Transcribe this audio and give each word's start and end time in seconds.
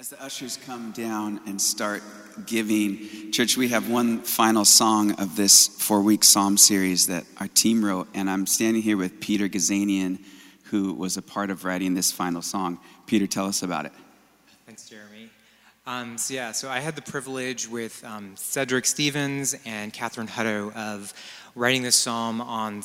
As 0.00 0.08
the 0.08 0.24
ushers 0.24 0.56
come 0.64 0.92
down 0.92 1.40
and 1.46 1.60
start 1.60 2.02
giving, 2.46 3.30
church, 3.32 3.58
we 3.58 3.68
have 3.68 3.90
one 3.90 4.20
final 4.20 4.64
song 4.64 5.12
of 5.20 5.36
this 5.36 5.68
four 5.68 6.00
week 6.00 6.24
psalm 6.24 6.56
series 6.56 7.08
that 7.08 7.26
our 7.36 7.48
team 7.48 7.84
wrote. 7.84 8.08
And 8.14 8.30
I'm 8.30 8.46
standing 8.46 8.80
here 8.80 8.96
with 8.96 9.20
Peter 9.20 9.46
Gazanian, 9.46 10.18
who 10.70 10.94
was 10.94 11.18
a 11.18 11.22
part 11.22 11.50
of 11.50 11.66
writing 11.66 11.92
this 11.92 12.10
final 12.10 12.40
song. 12.40 12.80
Peter, 13.04 13.26
tell 13.26 13.44
us 13.44 13.62
about 13.62 13.84
it. 13.84 13.92
Thanks, 14.64 14.88
Jeremy. 14.88 15.28
Um, 15.86 16.16
so, 16.16 16.32
yeah, 16.32 16.52
so 16.52 16.70
I 16.70 16.78
had 16.78 16.96
the 16.96 17.02
privilege 17.02 17.68
with 17.68 18.02
um, 18.02 18.32
Cedric 18.36 18.86
Stevens 18.86 19.54
and 19.66 19.92
Catherine 19.92 20.28
Hutto 20.28 20.74
of 20.74 21.12
writing 21.54 21.82
this 21.82 21.96
psalm 21.96 22.40
on 22.40 22.82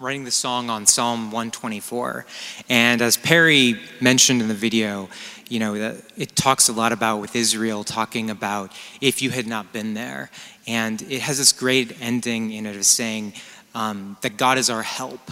writing 0.00 0.24
the 0.24 0.30
song 0.30 0.70
on 0.70 0.86
Psalm 0.86 1.26
124. 1.26 2.26
And 2.68 3.00
as 3.00 3.16
Perry 3.16 3.78
mentioned 4.00 4.42
in 4.42 4.48
the 4.48 4.54
video, 4.54 5.08
you 5.48 5.60
know, 5.60 5.74
it 6.16 6.34
talks 6.34 6.68
a 6.68 6.72
lot 6.72 6.92
about 6.92 7.18
with 7.20 7.36
Israel 7.36 7.84
talking 7.84 8.30
about 8.30 8.72
if 9.00 9.22
you 9.22 9.30
had 9.30 9.46
not 9.46 9.72
been 9.72 9.94
there. 9.94 10.30
And 10.66 11.00
it 11.02 11.20
has 11.20 11.38
this 11.38 11.52
great 11.52 11.96
ending 12.00 12.52
in 12.52 12.66
it 12.66 12.76
of 12.76 12.84
saying 12.84 13.34
um, 13.74 14.16
that 14.22 14.36
God 14.36 14.58
is 14.58 14.68
our 14.68 14.82
help. 14.82 15.30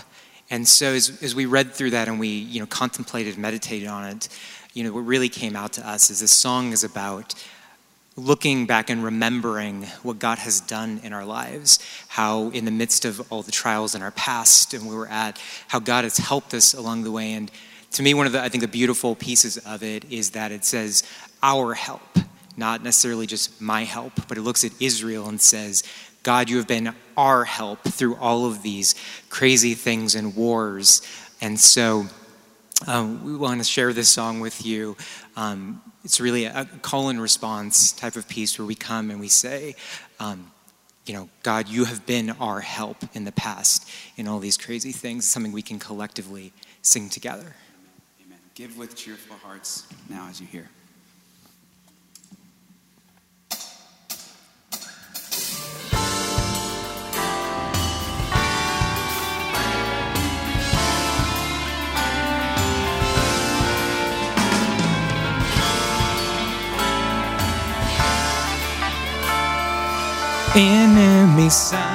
And 0.49 0.67
so 0.67 0.93
as, 0.93 1.23
as 1.23 1.35
we 1.35 1.47
read 1.47 1.73
through 1.73 1.91
that 1.91 2.09
and 2.09 2.21
we, 2.21 2.29
you 2.29 2.61
know, 2.61 2.67
contemplated, 2.67 3.37
meditated 3.39 3.89
on 3.89 4.07
it, 4.09 4.29
you 4.75 4.85
know, 4.85 4.93
what 4.93 5.01
really 5.01 5.29
came 5.29 5.57
out 5.57 5.73
to 5.75 5.89
us 5.89 6.11
is 6.11 6.21
this 6.21 6.33
song 6.33 6.73
is 6.73 6.85
about 6.85 7.35
looking 8.17 8.67
back 8.67 8.91
and 8.91 9.03
remembering 9.03 9.85
what 10.03 10.19
God 10.19 10.39
has 10.39 10.61
done 10.61 11.01
in 11.03 11.13
our 11.13 11.25
lives, 11.25 11.79
how 12.09 12.51
in 12.51 12.65
the 12.65 12.71
midst 12.71 13.05
of 13.05 13.21
all 13.33 13.43
the 13.43 13.53
trials 13.53 13.95
in 13.95 14.03
our 14.03 14.11
past 14.11 14.75
and 14.75 14.87
where 14.87 14.97
we're 14.97 15.07
at, 15.07 15.41
how 15.69 15.79
God 15.79 16.05
has 16.05 16.19
helped 16.19 16.53
us 16.53 16.75
along 16.75 17.05
the 17.05 17.11
way. 17.11 17.33
And 17.33 17.51
to 17.93 18.03
me, 18.03 18.15
one 18.15 18.27
of 18.27 18.33
the, 18.33 18.43
I 18.43 18.49
think, 18.49 18.63
the 18.63 18.69
beautiful 18.69 19.15
pieces 19.15 19.59
of 19.59 19.83
it 19.83 20.11
is 20.11 20.31
that 20.31 20.53
it 20.53 20.65
says, 20.65 21.03
our 21.43 21.75
help, 21.75 22.19
not 22.57 22.83
necessarily 22.83 23.27
just 23.27 23.61
my 23.61 23.85
help, 23.85 24.13
but 24.29 24.37
it 24.37 24.43
looks 24.43 24.65
at 24.65 24.73
Israel 24.81 25.29
and 25.29 25.41
says, 25.41 25.83
God, 26.23 26.51
you 26.51 26.59
have 26.59 26.69
been 26.69 26.95
our 27.17 27.45
help 27.45 27.83
through 27.83 28.17
all 28.17 28.45
of 28.45 28.63
these 28.63 28.95
crazy 29.31 29.75
things 29.75 30.15
and 30.15 30.37
wars. 30.37 31.01
And 31.41 31.59
so 31.59 32.07
um, 32.87 33.25
we 33.25 33.37
want 33.37 33.61
to 33.61 33.65
share 33.65 33.93
this 33.93 34.09
song 34.09 34.41
with 34.41 34.65
you. 34.65 34.97
Um, 35.37 35.83
it's 36.05 36.21
really 36.21 36.45
a 36.45 36.65
call 36.83 37.09
and 37.09 37.21
response 37.21 37.93
type 37.93 38.17
of 38.17 38.29
piece 38.29 38.59
where 38.59 38.67
we 38.67 38.75
come 38.75 39.11
and 39.11 39.21
we 39.21 39.29
say, 39.29 39.75
um, 40.19 40.51
you 41.07 41.15
know, 41.15 41.29
God, 41.43 41.69
you 41.69 41.85
have 41.85 42.07
been 42.07 42.31
our 42.41 42.61
help 42.61 42.99
in 43.15 43.25
the 43.25 43.33
past 43.33 43.89
in 44.17 44.29
all 44.29 44.39
these 44.39 44.57
crazy 44.57 44.93
things, 44.93 45.25
something 45.25 45.53
we 45.53 45.63
can 45.63 45.79
collectively 45.79 46.53
sing 46.83 47.09
together. 47.09 47.55
Amen. 48.25 48.39
Give 48.55 48.77
with 48.77 48.95
cheerful 48.97 49.37
hearts 49.37 49.87
now 50.09 50.29
as 50.29 50.41
you 50.41 50.47
hear. 50.47 50.69
Enemy 71.51 71.90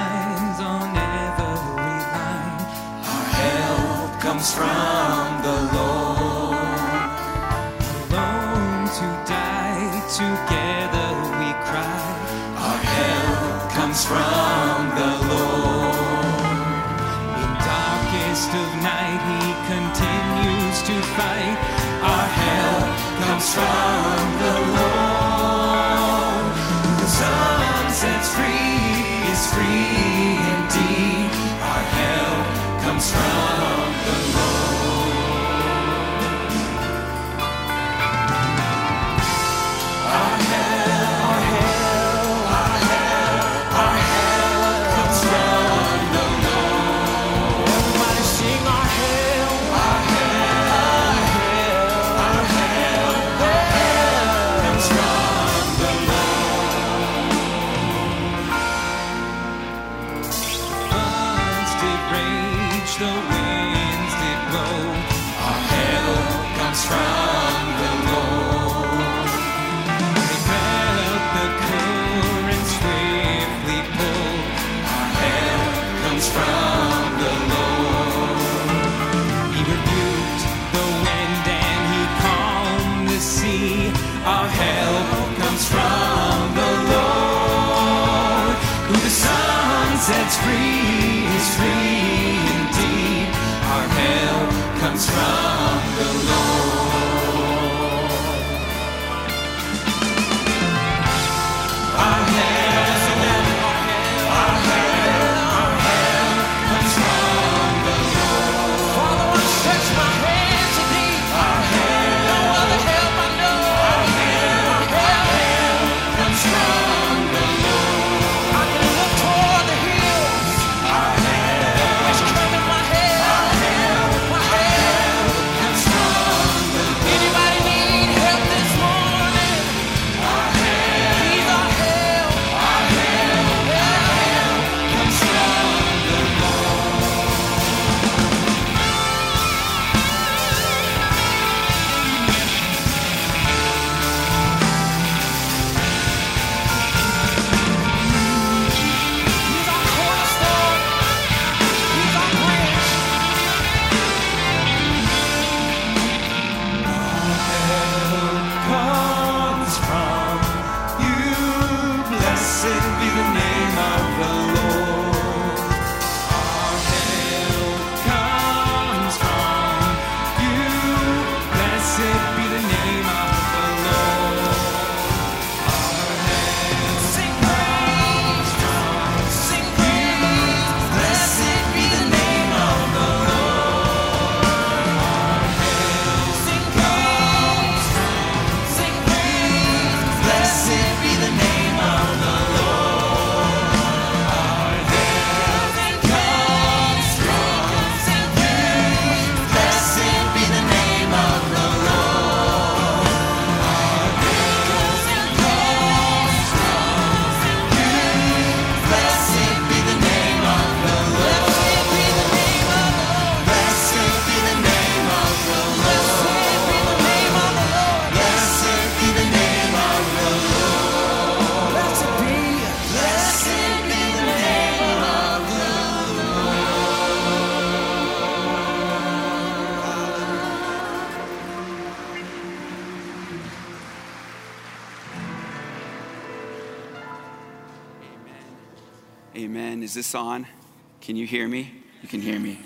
Can 241.05 241.15
you 241.15 241.27
hear 241.27 241.47
me? 241.47 241.71
You 242.01 242.07
can 242.07 242.19
hear 242.19 242.39
me. 242.39 242.57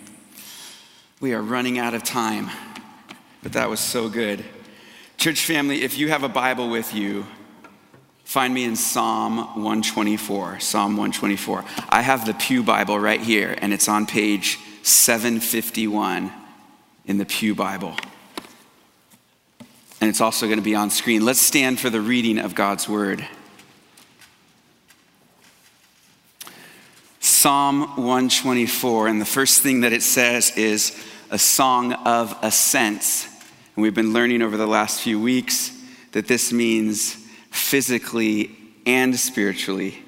We 1.19 1.33
are 1.33 1.41
running 1.41 1.77
out 1.77 1.93
of 1.93 2.05
time, 2.05 2.49
but 3.43 3.51
that 3.51 3.69
was 3.69 3.81
so 3.81 4.07
good. 4.07 4.45
Church 5.17 5.41
family, 5.41 5.83
if 5.83 5.97
you 5.97 6.07
have 6.07 6.23
a 6.23 6.29
Bible 6.29 6.69
with 6.69 6.95
you, 6.95 7.25
find 8.23 8.53
me 8.53 8.63
in 8.63 8.77
Psalm 8.77 9.39
124. 9.39 10.61
Psalm 10.61 10.91
124. 10.91 11.65
I 11.89 11.99
have 11.99 12.25
the 12.25 12.33
Pew 12.33 12.63
Bible 12.63 12.97
right 12.97 13.19
here, 13.19 13.57
and 13.57 13.73
it's 13.73 13.89
on 13.89 14.05
page 14.05 14.57
751 14.83 16.31
in 17.07 17.17
the 17.17 17.25
Pew 17.25 17.53
Bible. 17.53 17.93
And 19.99 20.09
it's 20.09 20.21
also 20.21 20.45
going 20.45 20.59
to 20.59 20.63
be 20.63 20.75
on 20.75 20.91
screen. 20.91 21.25
Let's 21.25 21.41
stand 21.41 21.77
for 21.77 21.89
the 21.89 21.99
reading 21.99 22.39
of 22.39 22.55
God's 22.55 22.87
Word. 22.87 23.27
Psalm 27.41 27.83
124, 27.95 29.07
and 29.07 29.21
the 29.21 29.25
first 29.25 29.61
thing 29.61 29.79
that 29.79 29.93
it 29.93 30.03
says 30.03 30.51
is 30.57 30.93
a 31.31 31.39
song 31.39 31.93
of 31.93 32.37
ascents. 32.41 33.29
And 33.77 33.81
we've 33.81 33.93
been 33.93 34.11
learning 34.11 34.41
over 34.41 34.57
the 34.57 34.67
last 34.67 34.99
few 34.99 35.21
weeks 35.21 35.71
that 36.11 36.27
this 36.27 36.51
means 36.51 37.15
physically 37.49 38.57
and 38.85 39.17
spiritually. 39.17 40.03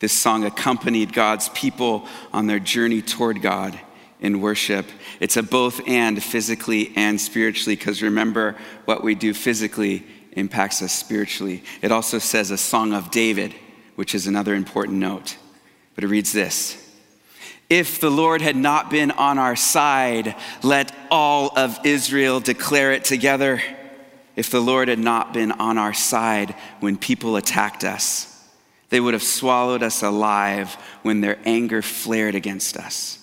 This 0.00 0.12
song 0.12 0.44
accompanied 0.44 1.14
God's 1.14 1.48
people 1.48 2.06
on 2.30 2.46
their 2.46 2.60
journey 2.60 3.00
toward 3.00 3.40
God 3.40 3.80
in 4.20 4.42
worship. 4.42 4.84
It's 5.18 5.38
a 5.38 5.42
both 5.42 5.80
and 5.88 6.22
physically 6.22 6.92
and 6.94 7.18
spiritually, 7.18 7.74
because 7.74 8.02
remember, 8.02 8.54
what 8.84 9.02
we 9.02 9.14
do 9.14 9.32
physically 9.32 10.04
impacts 10.32 10.82
us 10.82 10.92
spiritually. 10.92 11.64
It 11.80 11.90
also 11.90 12.18
says 12.18 12.50
a 12.50 12.58
song 12.58 12.92
of 12.92 13.10
David, 13.10 13.54
which 13.94 14.14
is 14.14 14.26
another 14.26 14.54
important 14.54 14.98
note. 14.98 15.38
But 15.94 16.04
it 16.04 16.08
reads 16.08 16.32
this 16.32 16.76
If 17.68 18.00
the 18.00 18.10
Lord 18.10 18.42
had 18.42 18.56
not 18.56 18.90
been 18.90 19.10
on 19.10 19.38
our 19.38 19.56
side, 19.56 20.34
let 20.62 20.94
all 21.10 21.52
of 21.56 21.78
Israel 21.84 22.40
declare 22.40 22.92
it 22.92 23.04
together. 23.04 23.62
If 24.36 24.50
the 24.50 24.60
Lord 24.60 24.88
had 24.88 24.98
not 24.98 25.34
been 25.34 25.52
on 25.52 25.76
our 25.76 25.92
side 25.92 26.54
when 26.78 26.96
people 26.96 27.36
attacked 27.36 27.84
us, 27.84 28.26
they 28.88 29.00
would 29.00 29.12
have 29.12 29.22
swallowed 29.22 29.82
us 29.82 30.02
alive 30.02 30.74
when 31.02 31.20
their 31.20 31.38
anger 31.44 31.82
flared 31.82 32.34
against 32.34 32.76
us. 32.76 33.18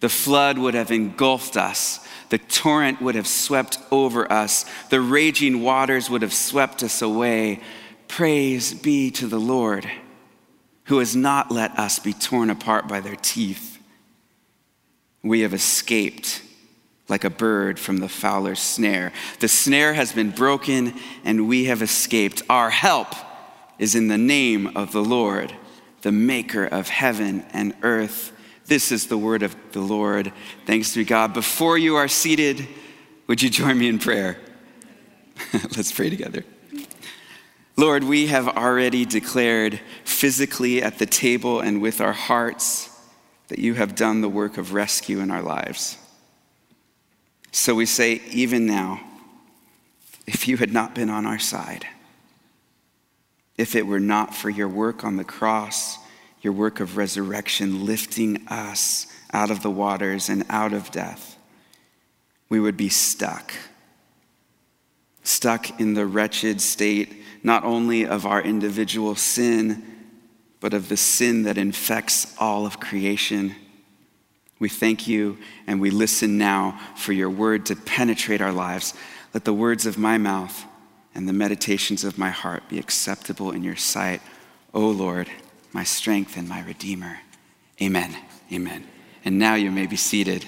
The 0.00 0.08
flood 0.08 0.58
would 0.58 0.74
have 0.74 0.90
engulfed 0.90 1.56
us. 1.56 2.06
The 2.30 2.38
torrent 2.38 3.00
would 3.00 3.14
have 3.14 3.26
swept 3.26 3.78
over 3.90 4.30
us. 4.30 4.64
The 4.88 5.00
raging 5.00 5.62
waters 5.62 6.08
would 6.10 6.22
have 6.22 6.32
swept 6.32 6.82
us 6.82 7.02
away. 7.02 7.60
Praise 8.08 8.74
be 8.74 9.10
to 9.12 9.26
the 9.26 9.40
Lord 9.40 9.88
who 10.90 10.98
has 10.98 11.14
not 11.14 11.52
let 11.52 11.78
us 11.78 12.00
be 12.00 12.12
torn 12.12 12.50
apart 12.50 12.88
by 12.88 12.98
their 12.98 13.14
teeth. 13.14 13.78
We 15.22 15.42
have 15.42 15.54
escaped 15.54 16.42
like 17.08 17.22
a 17.22 17.30
bird 17.30 17.78
from 17.78 17.98
the 17.98 18.08
fowler's 18.08 18.58
snare. 18.58 19.12
The 19.38 19.46
snare 19.46 19.94
has 19.94 20.12
been 20.12 20.32
broken 20.32 20.94
and 21.24 21.46
we 21.46 21.66
have 21.66 21.80
escaped. 21.80 22.42
Our 22.50 22.70
help 22.70 23.14
is 23.78 23.94
in 23.94 24.08
the 24.08 24.18
name 24.18 24.76
of 24.76 24.90
the 24.90 25.04
Lord, 25.04 25.54
the 26.02 26.10
maker 26.10 26.64
of 26.64 26.88
heaven 26.88 27.44
and 27.52 27.72
earth. 27.82 28.32
This 28.66 28.90
is 28.90 29.06
the 29.06 29.18
word 29.18 29.44
of 29.44 29.54
the 29.70 29.82
Lord. 29.82 30.32
Thanks 30.66 30.92
be 30.96 31.04
God. 31.04 31.32
Before 31.32 31.78
you 31.78 31.94
are 31.94 32.08
seated, 32.08 32.66
would 33.28 33.40
you 33.40 33.48
join 33.48 33.78
me 33.78 33.86
in 33.86 34.00
prayer? 34.00 34.38
Let's 35.52 35.92
pray 35.92 36.10
together. 36.10 36.44
Lord, 37.80 38.04
we 38.04 38.26
have 38.26 38.46
already 38.46 39.06
declared 39.06 39.80
physically 40.04 40.82
at 40.82 40.98
the 40.98 41.06
table 41.06 41.60
and 41.60 41.80
with 41.80 42.02
our 42.02 42.12
hearts 42.12 42.90
that 43.48 43.58
you 43.58 43.72
have 43.72 43.94
done 43.94 44.20
the 44.20 44.28
work 44.28 44.58
of 44.58 44.74
rescue 44.74 45.20
in 45.20 45.30
our 45.30 45.40
lives. 45.40 45.96
So 47.52 47.74
we 47.74 47.86
say, 47.86 48.20
even 48.32 48.66
now, 48.66 49.00
if 50.26 50.46
you 50.46 50.58
had 50.58 50.74
not 50.74 50.94
been 50.94 51.08
on 51.08 51.24
our 51.24 51.38
side, 51.38 51.86
if 53.56 53.74
it 53.74 53.86
were 53.86 53.98
not 53.98 54.34
for 54.34 54.50
your 54.50 54.68
work 54.68 55.02
on 55.02 55.16
the 55.16 55.24
cross, 55.24 55.96
your 56.42 56.52
work 56.52 56.80
of 56.80 56.98
resurrection, 56.98 57.86
lifting 57.86 58.46
us 58.48 59.06
out 59.32 59.50
of 59.50 59.62
the 59.62 59.70
waters 59.70 60.28
and 60.28 60.44
out 60.50 60.74
of 60.74 60.90
death, 60.90 61.38
we 62.50 62.60
would 62.60 62.76
be 62.76 62.90
stuck. 62.90 63.54
Stuck 65.22 65.80
in 65.80 65.94
the 65.94 66.04
wretched 66.04 66.60
state 66.60 67.19
not 67.42 67.64
only 67.64 68.06
of 68.06 68.26
our 68.26 68.42
individual 68.42 69.14
sin, 69.14 69.82
but 70.60 70.74
of 70.74 70.88
the 70.88 70.96
sin 70.96 71.44
that 71.44 71.56
infects 71.56 72.36
all 72.38 72.66
of 72.66 72.80
creation. 72.80 73.54
We 74.58 74.68
thank 74.68 75.08
you 75.08 75.38
and 75.66 75.80
we 75.80 75.90
listen 75.90 76.36
now 76.36 76.78
for 76.96 77.12
your 77.12 77.30
word 77.30 77.66
to 77.66 77.76
penetrate 77.76 78.42
our 78.42 78.52
lives. 78.52 78.92
Let 79.32 79.44
the 79.44 79.54
words 79.54 79.86
of 79.86 79.96
my 79.96 80.18
mouth 80.18 80.64
and 81.14 81.28
the 81.28 81.32
meditations 81.32 82.04
of 82.04 82.18
my 82.18 82.30
heart 82.30 82.68
be 82.68 82.78
acceptable 82.78 83.52
in 83.52 83.64
your 83.64 83.76
sight, 83.76 84.20
O 84.74 84.88
Lord, 84.88 85.28
my 85.72 85.82
strength 85.82 86.36
and 86.36 86.48
my 86.48 86.62
redeemer. 86.62 87.18
Amen. 87.80 88.14
Amen. 88.52 88.86
And 89.24 89.38
now 89.38 89.54
you 89.54 89.70
may 89.70 89.86
be 89.86 89.96
seated. 89.96 90.44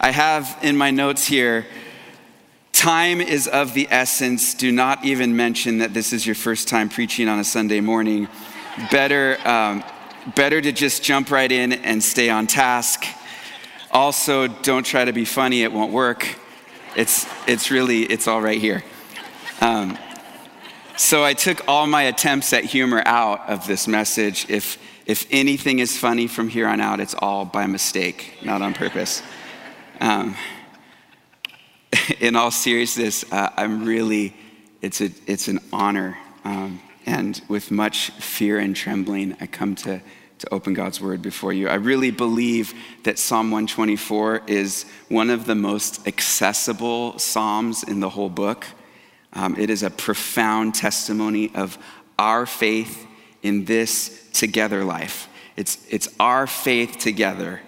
I 0.00 0.10
have 0.10 0.58
in 0.62 0.76
my 0.76 0.90
notes 0.90 1.26
here 1.26 1.66
Time 2.78 3.20
is 3.20 3.48
of 3.48 3.74
the 3.74 3.88
essence. 3.90 4.54
Do 4.54 4.70
not 4.70 5.04
even 5.04 5.34
mention 5.34 5.78
that 5.78 5.94
this 5.94 6.12
is 6.12 6.24
your 6.24 6.36
first 6.36 6.68
time 6.68 6.88
preaching 6.88 7.26
on 7.28 7.40
a 7.40 7.44
Sunday 7.44 7.80
morning. 7.80 8.28
Better, 8.92 9.36
um, 9.44 9.82
better 10.36 10.60
to 10.60 10.70
just 10.70 11.02
jump 11.02 11.32
right 11.32 11.50
in 11.50 11.72
and 11.72 12.00
stay 12.00 12.30
on 12.30 12.46
task. 12.46 13.04
Also, 13.90 14.46
don't 14.46 14.86
try 14.86 15.04
to 15.04 15.12
be 15.12 15.24
funny, 15.24 15.64
it 15.64 15.72
won't 15.72 15.92
work. 15.92 16.36
It's, 16.94 17.26
it's 17.48 17.72
really, 17.72 18.02
it's 18.02 18.28
all 18.28 18.40
right 18.40 18.60
here. 18.60 18.84
Um, 19.60 19.98
so 20.96 21.24
I 21.24 21.34
took 21.34 21.66
all 21.66 21.88
my 21.88 22.04
attempts 22.04 22.52
at 22.52 22.62
humor 22.62 23.02
out 23.04 23.48
of 23.48 23.66
this 23.66 23.88
message. 23.88 24.46
If, 24.48 24.78
if 25.04 25.26
anything 25.32 25.80
is 25.80 25.98
funny 25.98 26.28
from 26.28 26.48
here 26.48 26.68
on 26.68 26.80
out, 26.80 27.00
it's 27.00 27.16
all 27.18 27.44
by 27.44 27.66
mistake, 27.66 28.34
not 28.44 28.62
on 28.62 28.72
purpose. 28.72 29.20
Um, 30.00 30.36
in 32.20 32.36
all 32.36 32.50
seriousness, 32.50 33.24
uh, 33.32 33.50
I'm 33.56 33.84
really, 33.84 34.34
it's, 34.80 35.00
a, 35.00 35.10
it's 35.26 35.48
an 35.48 35.60
honor. 35.72 36.18
Um, 36.44 36.80
and 37.06 37.40
with 37.48 37.70
much 37.70 38.10
fear 38.10 38.58
and 38.58 38.74
trembling, 38.74 39.36
I 39.40 39.46
come 39.46 39.74
to, 39.76 40.00
to 40.38 40.54
open 40.54 40.74
God's 40.74 41.00
word 41.00 41.22
before 41.22 41.52
you. 41.52 41.68
I 41.68 41.74
really 41.74 42.10
believe 42.10 42.74
that 43.04 43.18
Psalm 43.18 43.50
124 43.50 44.42
is 44.46 44.84
one 45.08 45.30
of 45.30 45.46
the 45.46 45.54
most 45.54 46.06
accessible 46.06 47.18
Psalms 47.18 47.82
in 47.82 48.00
the 48.00 48.10
whole 48.10 48.28
book. 48.28 48.66
Um, 49.32 49.56
it 49.58 49.70
is 49.70 49.82
a 49.82 49.90
profound 49.90 50.74
testimony 50.74 51.50
of 51.54 51.78
our 52.18 52.46
faith 52.46 53.06
in 53.42 53.64
this 53.64 54.28
together 54.32 54.84
life. 54.84 55.28
It's, 55.56 55.78
it's 55.90 56.08
our 56.20 56.46
faith 56.46 56.98
together, 56.98 57.60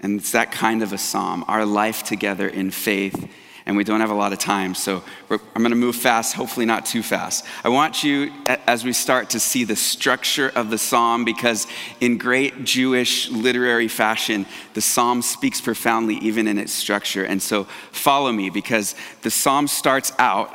and 0.00 0.20
it's 0.20 0.32
that 0.32 0.52
kind 0.52 0.82
of 0.82 0.92
a 0.92 0.98
psalm, 0.98 1.44
our 1.48 1.64
life 1.64 2.02
together 2.02 2.48
in 2.48 2.70
faith 2.70 3.28
and 3.66 3.76
we 3.76 3.82
don't 3.82 4.00
have 4.00 4.10
a 4.10 4.14
lot 4.14 4.32
of 4.32 4.38
time. 4.38 4.76
So 4.76 5.02
I'm 5.28 5.62
going 5.62 5.70
to 5.70 5.76
move 5.76 5.96
fast, 5.96 6.34
hopefully 6.34 6.66
not 6.66 6.86
too 6.86 7.02
fast. 7.02 7.44
I 7.64 7.68
want 7.68 8.04
you, 8.04 8.32
as 8.46 8.84
we 8.84 8.92
start, 8.92 9.30
to 9.30 9.40
see 9.40 9.64
the 9.64 9.74
structure 9.74 10.52
of 10.54 10.70
the 10.70 10.78
psalm 10.78 11.24
because, 11.24 11.66
in 12.00 12.16
great 12.16 12.64
Jewish 12.64 13.28
literary 13.28 13.88
fashion, 13.88 14.46
the 14.74 14.80
psalm 14.80 15.20
speaks 15.20 15.60
profoundly 15.60 16.14
even 16.18 16.46
in 16.46 16.58
its 16.58 16.72
structure. 16.72 17.24
And 17.24 17.42
so 17.42 17.64
follow 17.90 18.30
me 18.30 18.50
because 18.50 18.94
the 19.22 19.32
psalm 19.32 19.66
starts 19.66 20.12
out. 20.18 20.54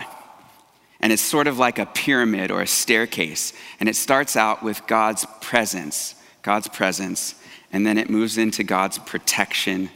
And 1.02 1.12
it's 1.12 1.22
sort 1.22 1.48
of 1.48 1.58
like 1.58 1.80
a 1.80 1.88
pyramid 1.88 2.50
or 2.50 2.62
a 2.62 2.68
staircase. 2.68 3.54
And 3.80 3.90
it 3.90 3.96
starts 3.96 4.38
out 4.38 4.64
with 4.64 4.86
God's 4.88 5.26
presence, 5.42 6.16
God's 6.44 6.70
presence. 6.70 7.36
And 7.74 7.86
then 7.86 7.98
it 7.98 8.10
moves 8.10 8.38
into 8.38 8.64
God's 8.64 9.00
protection. 9.00 9.90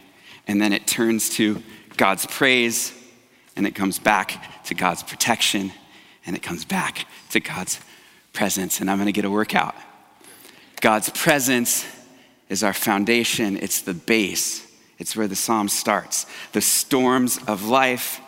And 0.47 0.59
then 0.59 0.73
it 0.73 0.85
turns 0.85 1.29
to 1.35 1.61
God's 1.95 2.25
praise 2.25 2.91
and 3.55 3.65
it 3.65 3.75
comes 3.75 3.99
back 3.99 4.63
to 4.65 4.73
God's 4.73 5.03
protection, 5.03 5.71
and 6.25 6.35
it 6.35 6.43
comes 6.43 6.65
back 6.65 7.05
to 7.31 7.39
God's 7.39 7.79
presence. 8.33 8.81
And 8.81 8.89
I'm 8.89 8.97
going 8.97 9.07
to 9.07 9.11
get 9.11 9.25
a 9.25 9.29
workout. 9.29 9.75
God's 10.81 11.09
presence 11.09 11.85
is 12.49 12.63
our 12.63 12.73
foundation, 12.73 13.57
it's 13.57 13.81
the 13.81 13.93
base, 13.93 14.67
it's 14.99 15.15
where 15.15 15.27
the 15.27 15.35
psalm 15.35 15.67
starts. 15.67 16.25
The 16.51 16.61
storms 16.61 17.39
of 17.47 17.65
life, 17.67 18.21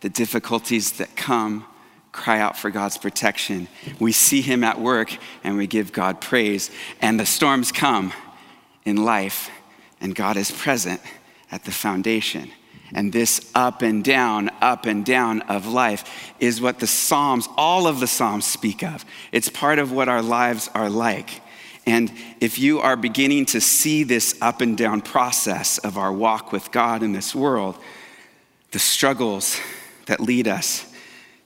the 0.00 0.08
difficulties 0.08 0.92
that 0.92 1.16
come, 1.16 1.66
cry 2.12 2.40
out 2.40 2.56
for 2.56 2.70
God's 2.70 2.98
protection. 2.98 3.68
We 4.00 4.12
see 4.12 4.40
Him 4.40 4.64
at 4.64 4.80
work 4.80 5.16
and 5.44 5.56
we 5.56 5.66
give 5.66 5.92
God 5.92 6.20
praise. 6.20 6.70
And 7.00 7.20
the 7.20 7.26
storms 7.26 7.70
come 7.70 8.12
in 8.84 9.04
life, 9.04 9.50
and 10.00 10.14
God 10.14 10.36
is 10.36 10.50
present 10.50 11.00
at 11.50 11.64
the 11.64 11.70
foundation. 11.70 12.50
And 12.94 13.12
this 13.12 13.50
up 13.54 13.82
and 13.82 14.02
down, 14.02 14.50
up 14.60 14.86
and 14.86 15.04
down 15.04 15.42
of 15.42 15.66
life 15.66 16.32
is 16.40 16.60
what 16.60 16.78
the 16.78 16.86
Psalms, 16.86 17.48
all 17.56 17.86
of 17.86 18.00
the 18.00 18.06
Psalms 18.06 18.46
speak 18.46 18.82
of. 18.82 19.04
It's 19.30 19.48
part 19.48 19.78
of 19.78 19.92
what 19.92 20.08
our 20.08 20.22
lives 20.22 20.70
are 20.74 20.88
like. 20.88 21.42
And 21.86 22.12
if 22.40 22.58
you 22.58 22.80
are 22.80 22.96
beginning 22.96 23.46
to 23.46 23.60
see 23.60 24.02
this 24.04 24.36
up 24.40 24.60
and 24.60 24.76
down 24.76 25.00
process 25.00 25.78
of 25.78 25.96
our 25.96 26.12
walk 26.12 26.52
with 26.52 26.70
God 26.70 27.02
in 27.02 27.12
this 27.12 27.34
world, 27.34 27.76
the 28.72 28.78
struggles 28.78 29.58
that 30.06 30.20
lead 30.20 30.48
us 30.48 30.87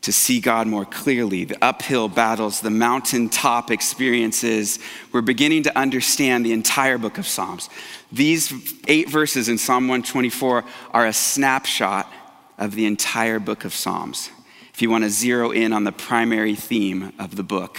to 0.03 0.13
see 0.13 0.41
God 0.41 0.67
more 0.67 0.85
clearly, 0.85 1.45
the 1.45 1.65
uphill 1.65 2.09
battles, 2.09 2.61
the 2.61 2.71
mountaintop 2.71 3.71
experiences, 3.71 4.81
we're 5.13 5.21
beginning 5.21 5.63
to 5.63 5.79
understand 5.79 6.45
the 6.45 6.53
entire 6.53 6.99
book 6.99 7.19
of 7.19 7.27
Psalms. 7.27 7.71
These 8.11 8.53
eight 8.89 9.09
verses 9.09 9.49
in 9.49 9.59
Psalm 9.59 9.85
124 9.85 10.65
are 10.91 11.07
a 11.07 11.13
snapshot 11.13 12.13
of 12.59 12.75
the 12.75 12.85
entire 12.85 13.39
book 13.39 13.65
of 13.65 13.73
Psalms. 13.73 14.31
If 14.75 14.83
you 14.83 14.91
want 14.91 15.05
to 15.05 15.11
zero 15.11 15.53
in 15.53 15.73
on 15.73 15.85
the 15.85 15.93
primary 15.93 16.57
theme 16.57 17.13
of 17.19 17.37
the 17.37 17.45
book, 17.45 17.79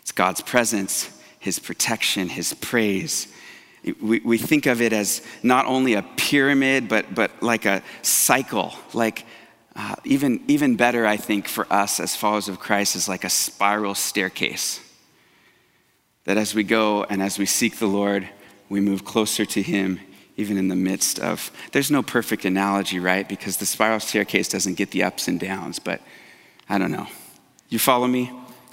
it's 0.00 0.12
God's 0.12 0.40
presence, 0.40 1.16
His 1.38 1.60
protection, 1.60 2.28
His 2.28 2.54
praise. 2.54 3.28
We, 4.00 4.20
we 4.20 4.38
think 4.38 4.66
of 4.66 4.82
it 4.82 4.92
as 4.92 5.22
not 5.44 5.66
only 5.66 5.94
a 5.94 6.02
pyramid, 6.16 6.88
but, 6.88 7.14
but 7.14 7.40
like 7.40 7.66
a 7.66 7.82
cycle, 8.02 8.74
like 8.94 9.24
uh, 9.74 9.96
even, 10.04 10.42
even 10.48 10.76
better, 10.76 11.06
I 11.06 11.16
think, 11.16 11.48
for 11.48 11.66
us 11.72 11.98
as 11.98 12.14
followers 12.14 12.48
of 12.48 12.60
Christ 12.60 12.94
is 12.96 13.08
like 13.08 13.24
a 13.24 13.30
spiral 13.30 13.94
staircase. 13.94 14.80
That 16.24 16.36
as 16.36 16.54
we 16.54 16.62
go 16.62 17.04
and 17.04 17.22
as 17.22 17.38
we 17.38 17.46
seek 17.46 17.78
the 17.78 17.86
Lord, 17.86 18.28
we 18.68 18.80
move 18.80 19.04
closer 19.04 19.44
to 19.46 19.62
Him, 19.62 20.00
even 20.36 20.58
in 20.58 20.68
the 20.68 20.76
midst 20.76 21.18
of. 21.18 21.50
There's 21.72 21.90
no 21.90 22.02
perfect 22.02 22.44
analogy, 22.44 22.98
right? 22.98 23.28
Because 23.28 23.56
the 23.56 23.66
spiral 23.66 24.00
staircase 24.00 24.48
doesn't 24.48 24.74
get 24.74 24.90
the 24.90 25.04
ups 25.04 25.26
and 25.26 25.40
downs, 25.40 25.78
but 25.78 26.00
I 26.68 26.78
don't 26.78 26.92
know. 26.92 27.06
You 27.68 27.78
follow 27.78 28.06
me? 28.06 28.30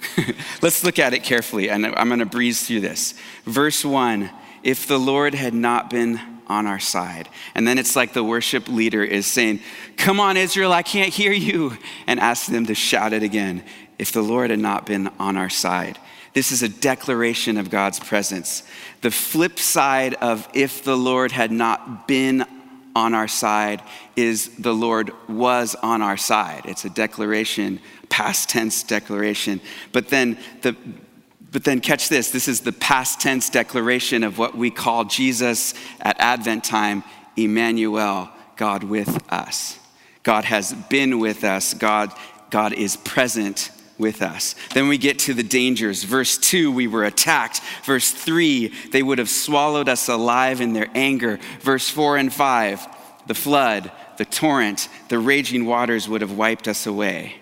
Let's 0.62 0.84
look 0.84 0.98
at 0.98 1.14
it 1.14 1.22
carefully, 1.22 1.70
and 1.70 1.86
I'm 1.86 2.08
going 2.08 2.20
to 2.20 2.26
breeze 2.26 2.66
through 2.66 2.80
this. 2.80 3.14
Verse 3.44 3.84
1 3.84 4.30
If 4.62 4.86
the 4.86 4.98
Lord 4.98 5.34
had 5.34 5.54
not 5.54 5.90
been 5.90 6.20
on 6.50 6.66
our 6.66 6.80
side. 6.80 7.28
And 7.54 7.66
then 7.66 7.78
it's 7.78 7.94
like 7.94 8.12
the 8.12 8.24
worship 8.24 8.68
leader 8.68 9.04
is 9.04 9.26
saying, 9.26 9.60
Come 9.96 10.18
on, 10.18 10.36
Israel, 10.36 10.72
I 10.72 10.82
can't 10.82 11.14
hear 11.14 11.32
you. 11.32 11.78
And 12.06 12.18
ask 12.18 12.50
them 12.50 12.66
to 12.66 12.74
shout 12.74 13.12
it 13.12 13.22
again 13.22 13.62
if 13.98 14.12
the 14.12 14.20
Lord 14.20 14.50
had 14.50 14.58
not 14.58 14.84
been 14.84 15.08
on 15.20 15.36
our 15.36 15.48
side. 15.48 15.98
This 16.34 16.52
is 16.52 16.62
a 16.62 16.68
declaration 16.68 17.56
of 17.56 17.70
God's 17.70 18.00
presence. 18.00 18.64
The 19.00 19.10
flip 19.10 19.58
side 19.58 20.14
of 20.14 20.48
if 20.52 20.82
the 20.82 20.96
Lord 20.96 21.32
had 21.32 21.52
not 21.52 22.08
been 22.08 22.44
on 22.96 23.14
our 23.14 23.28
side 23.28 23.80
is 24.16 24.48
the 24.56 24.74
Lord 24.74 25.12
was 25.28 25.76
on 25.76 26.02
our 26.02 26.16
side. 26.16 26.62
It's 26.64 26.84
a 26.84 26.90
declaration, 26.90 27.80
past 28.08 28.48
tense 28.48 28.82
declaration. 28.82 29.60
But 29.92 30.08
then 30.08 30.36
the 30.62 30.76
but 31.52 31.64
then 31.64 31.80
catch 31.80 32.08
this 32.08 32.30
this 32.30 32.48
is 32.48 32.60
the 32.60 32.72
past 32.72 33.20
tense 33.20 33.50
declaration 33.50 34.24
of 34.24 34.38
what 34.38 34.56
we 34.56 34.70
call 34.70 35.04
Jesus 35.04 35.74
at 36.00 36.18
Advent 36.20 36.64
time, 36.64 37.02
Emmanuel, 37.36 38.30
God 38.56 38.84
with 38.84 39.22
us. 39.32 39.78
God 40.22 40.44
has 40.44 40.72
been 40.72 41.18
with 41.18 41.44
us, 41.44 41.74
God, 41.74 42.12
God 42.50 42.72
is 42.72 42.96
present 42.96 43.70
with 43.98 44.22
us. 44.22 44.54
Then 44.74 44.88
we 44.88 44.98
get 44.98 45.18
to 45.20 45.34
the 45.34 45.42
dangers. 45.42 46.04
Verse 46.04 46.38
2, 46.38 46.72
we 46.72 46.86
were 46.86 47.04
attacked. 47.04 47.60
Verse 47.84 48.10
3, 48.10 48.68
they 48.90 49.02
would 49.02 49.18
have 49.18 49.28
swallowed 49.28 49.88
us 49.88 50.08
alive 50.08 50.60
in 50.60 50.72
their 50.72 50.88
anger. 50.94 51.38
Verse 51.60 51.88
4 51.88 52.16
and 52.16 52.32
5, 52.32 52.86
the 53.26 53.34
flood, 53.34 53.92
the 54.16 54.24
torrent, 54.24 54.88
the 55.08 55.18
raging 55.18 55.66
waters 55.66 56.08
would 56.08 56.22
have 56.22 56.32
wiped 56.32 56.66
us 56.66 56.86
away. 56.86 57.34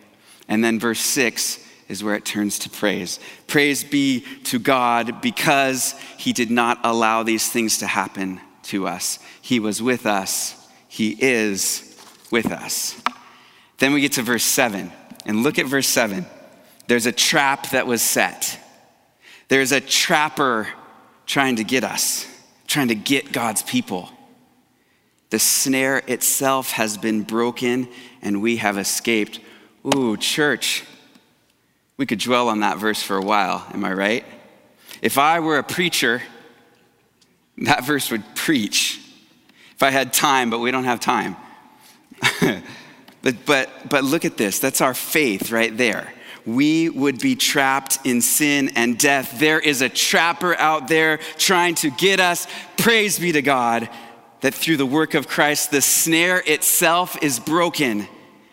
And 0.49 0.63
then 0.63 0.79
verse 0.79 1.01
6, 1.01 1.65
is 1.89 2.05
where 2.05 2.15
it 2.15 2.25
turns 2.25 2.59
to 2.61 2.71
praise. 2.71 3.19
Praise 3.47 3.83
be 3.83 4.21
to 4.45 4.59
God 4.59 5.21
because 5.23 5.95
He 6.17 6.33
did 6.33 6.51
not 6.51 6.79
allow 6.85 7.23
these 7.23 7.51
things 7.51 7.79
to 7.79 7.87
happen 7.87 8.41
to 8.65 8.87
us. 8.87 9.19
He 9.41 9.59
was 9.59 9.83
with 9.83 10.07
us, 10.07 10.69
He 10.89 11.17
is 11.19 11.97
with 12.31 12.53
us. 12.53 13.01
Then 13.79 13.93
we 13.93 14.01
get 14.01 14.13
to 14.13 14.23
verse 14.23 14.45
7, 14.45 14.93
and 15.25 15.43
look 15.43 15.59
at 15.59 15.67
verse 15.67 15.87
7. 15.87 16.27
There's 16.89 17.07
a 17.07 17.13
trap 17.13 17.71
that 17.71 17.87
was 17.87 18.03
set, 18.03 18.59
there's 19.49 19.73
a 19.73 19.81
trapper 19.81 20.69
trying 21.27 21.57
to 21.57 21.65
get 21.65 21.85
us, 21.85 22.27
trying 22.67 22.89
to 22.89 22.95
get 22.95 23.33
God's 23.33 23.63
people. 23.63 24.11
The 25.31 25.39
snare 25.39 26.03
itself 26.07 26.73
has 26.73 26.97
been 26.97 27.23
broken, 27.23 27.89
and 28.23 28.41
we 28.41 28.57
have 28.57 28.79
escaped. 28.79 29.41
Ooh, 29.95 30.17
church, 30.17 30.85
we 31.99 32.07
could 32.07 32.21
dwell 32.21 32.49
on 32.49 32.61
that 32.61 32.79
verse 32.79 33.03
for 33.03 33.17
a 33.17 33.23
while, 33.23 33.67
am 33.75 33.85
I 33.85 33.93
right? 33.93 34.25
If 35.03 35.19
I 35.19 35.41
were 35.41 35.59
a 35.59 35.65
preacher, 35.65 36.23
that 37.59 37.85
verse 37.85 38.11
would 38.11 38.25
preach. 38.35 39.01
If 39.75 39.83
I 39.83 39.91
had 39.91 40.13
time, 40.13 40.49
but 40.49 40.61
we 40.61 40.71
don't 40.71 40.85
have 40.85 41.01
time. 41.01 41.37
but, 42.41 43.35
but, 43.45 43.89
but 43.89 44.05
look 44.05 44.25
at 44.25 44.37
this. 44.37 44.61
That's 44.61 44.81
our 44.81 44.95
faith 44.95 45.51
right 45.51 45.77
there. 45.77 46.13
We 46.47 46.89
would 46.89 47.21
be 47.21 47.35
trapped 47.35 47.99
in 48.05 48.23
sin 48.23 48.71
and 48.75 48.97
death. 48.99 49.39
There 49.39 49.61
is 49.61 49.83
a 49.83 49.89
trapper 49.89 50.55
out 50.57 50.89
there 50.89 51.19
trying 51.37 51.75
to 51.77 51.91
get 51.91 52.21
us. 52.21 52.47
Praise 52.77 53.19
be 53.19 53.33
to 53.33 53.43
God 53.43 53.89
that 54.41 54.55
through 54.55 54.77
the 54.77 54.87
work 54.87 55.15
of 55.15 55.29
Christ, 55.29 55.73
the 55.73 55.83
snare 55.83 56.43
itself 56.47 57.21
is 57.23 57.41
broken 57.41 58.07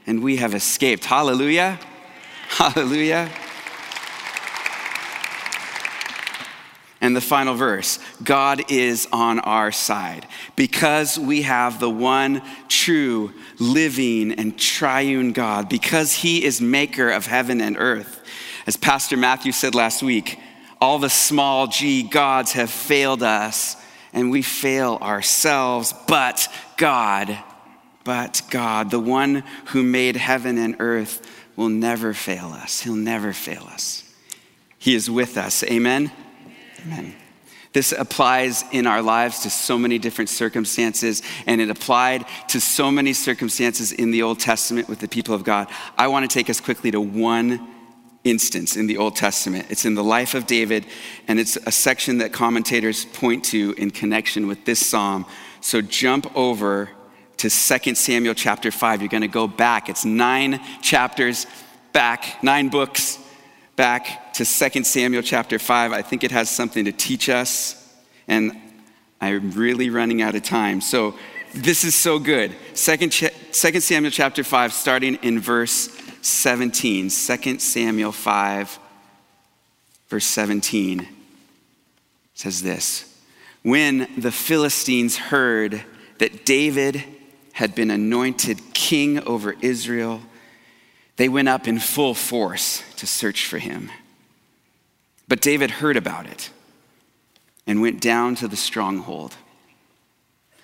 and 0.08 0.24
we 0.24 0.38
have 0.38 0.56
escaped. 0.56 1.06
Hallelujah. 1.06 1.80
Hallelujah. 2.50 3.30
And 7.02 7.16
the 7.16 7.22
final 7.22 7.54
verse 7.54 8.00
God 8.24 8.72
is 8.72 9.08
on 9.12 9.40
our 9.40 9.72
side 9.72 10.28
because 10.56 11.20
we 11.20 11.44
have 11.44 11.80
the 11.80 11.90
one 11.90 12.42
true, 12.68 13.32
living, 13.60 14.32
and 14.32 14.58
triune 14.58 15.32
God, 15.32 15.70
because 15.70 16.14
he 16.14 16.44
is 16.44 16.62
maker 16.62 17.12
of 17.12 17.28
heaven 17.28 17.62
and 17.62 17.78
earth. 17.78 18.24
As 18.66 18.76
Pastor 18.76 19.18
Matthew 19.18 19.52
said 19.52 19.76
last 19.76 20.02
week, 20.02 20.40
all 20.82 20.98
the 20.98 21.10
small 21.10 21.68
g 21.68 22.02
gods 22.02 22.54
have 22.54 22.72
failed 22.72 23.22
us, 23.22 23.76
and 24.12 24.32
we 24.32 24.42
fail 24.42 24.98
ourselves, 25.02 25.94
but 26.08 26.48
God, 26.78 27.38
but 28.04 28.42
God, 28.50 28.90
the 28.90 29.00
one 29.00 29.44
who 29.66 29.84
made 29.84 30.16
heaven 30.16 30.58
and 30.58 30.76
earth, 30.80 31.22
will 31.56 31.70
never 31.70 32.14
fail 32.14 32.48
us. 32.48 32.82
He'll 32.82 32.96
never 32.96 33.34
fail 33.34 33.64
us. 33.72 34.04
He 34.78 34.94
is 34.96 35.10
with 35.10 35.38
us. 35.38 35.64
Amen. 35.64 36.12
Amen. 36.86 37.16
This 37.74 37.92
applies 37.92 38.64
in 38.72 38.88
our 38.88 39.02
lives 39.02 39.40
to 39.40 39.50
so 39.50 39.78
many 39.78 39.98
different 39.98 40.30
circumstances, 40.30 41.22
and 41.46 41.60
it 41.60 41.70
applied 41.70 42.26
to 42.48 42.62
so 42.62 42.90
many 42.90 43.12
circumstances 43.12 43.92
in 43.92 44.12
the 44.12 44.22
Old 44.22 44.40
Testament 44.40 44.88
with 44.88 45.00
the 45.00 45.10
people 45.10 45.36
of 45.36 45.44
God. 45.44 45.68
I 45.98 46.08
want 46.08 46.30
to 46.30 46.34
take 46.34 46.50
us 46.50 46.62
quickly 46.62 46.92
to 46.92 47.02
one 47.02 47.68
instance 48.24 48.78
in 48.78 48.88
the 48.88 48.98
Old 48.98 49.18
Testament. 49.18 49.66
It's 49.70 49.84
in 49.84 49.94
the 49.94 50.04
life 50.04 50.36
of 50.36 50.48
David, 50.48 50.86
and 51.28 51.38
it's 51.38 51.58
a 51.58 51.72
section 51.72 52.20
that 52.20 52.32
commentators 52.32 53.04
point 53.04 53.44
to 53.46 53.74
in 53.78 53.92
connection 53.92 54.48
with 54.48 54.64
this 54.64 54.86
psalm. 54.86 55.26
So 55.60 55.82
jump 55.82 56.34
over 56.36 56.90
to 57.50 57.80
2 57.80 57.94
Samuel 57.96 58.34
chapter 58.34 58.72
5. 58.72 59.02
You're 59.02 59.10
going 59.10 59.22
to 59.22 59.28
go 59.28 59.48
back. 59.48 59.88
It's 59.88 60.04
nine 60.04 60.60
chapters 60.82 61.46
back, 61.94 62.44
nine 62.44 62.70
books 62.70 63.20
back 63.76 64.34
to 64.34 64.46
2 64.46 64.84
Samuel 64.84 65.22
chapter 65.22 65.60
5. 65.60 65.92
I 65.92 66.02
think 66.02 66.24
it 66.24 66.32
has 66.32 66.50
something 66.50 66.86
to 66.86 66.92
teach 66.92 67.30
us, 67.30 67.94
and 68.28 68.60
I'm 69.22 69.52
really 69.52 69.92
running 69.92 70.24
out 70.24 70.34
of 70.34 70.42
time. 70.42 70.82
So 70.82 71.14
this 71.54 71.84
is 71.84 71.94
so 71.94 72.18
good. 72.18 72.56
2 72.74 73.12
Samuel 73.12 74.12
chapter 74.12 74.44
5, 74.44 74.74
starting 74.74 75.16
in 75.16 75.40
verse 75.40 75.96
17. 76.24 77.10
2 77.10 77.60
Samuel 77.60 78.12
5, 78.12 78.80
verse 80.08 80.26
17 80.26 81.08
says 82.34 82.64
this 82.64 83.20
When 83.62 84.10
the 84.18 84.32
Philistines 84.32 85.18
heard 85.18 85.84
that 86.18 86.46
David 86.46 87.04
had 87.56 87.74
been 87.74 87.90
anointed 87.90 88.60
king 88.74 89.18
over 89.24 89.56
Israel, 89.62 90.20
they 91.16 91.30
went 91.30 91.48
up 91.48 91.70
in 91.70 91.80
full 91.80 92.14
force 92.14 92.84
to 92.98 93.08
search 93.08 93.48
for 93.48 93.60
him. 93.60 93.90
But 95.30 95.40
David 95.40 95.72
heard 95.72 95.96
about 95.96 96.26
it 96.26 96.50
and 97.66 97.82
went 97.82 98.02
down 98.02 98.36
to 98.36 98.50
the 98.50 98.58
stronghold. 98.58 99.38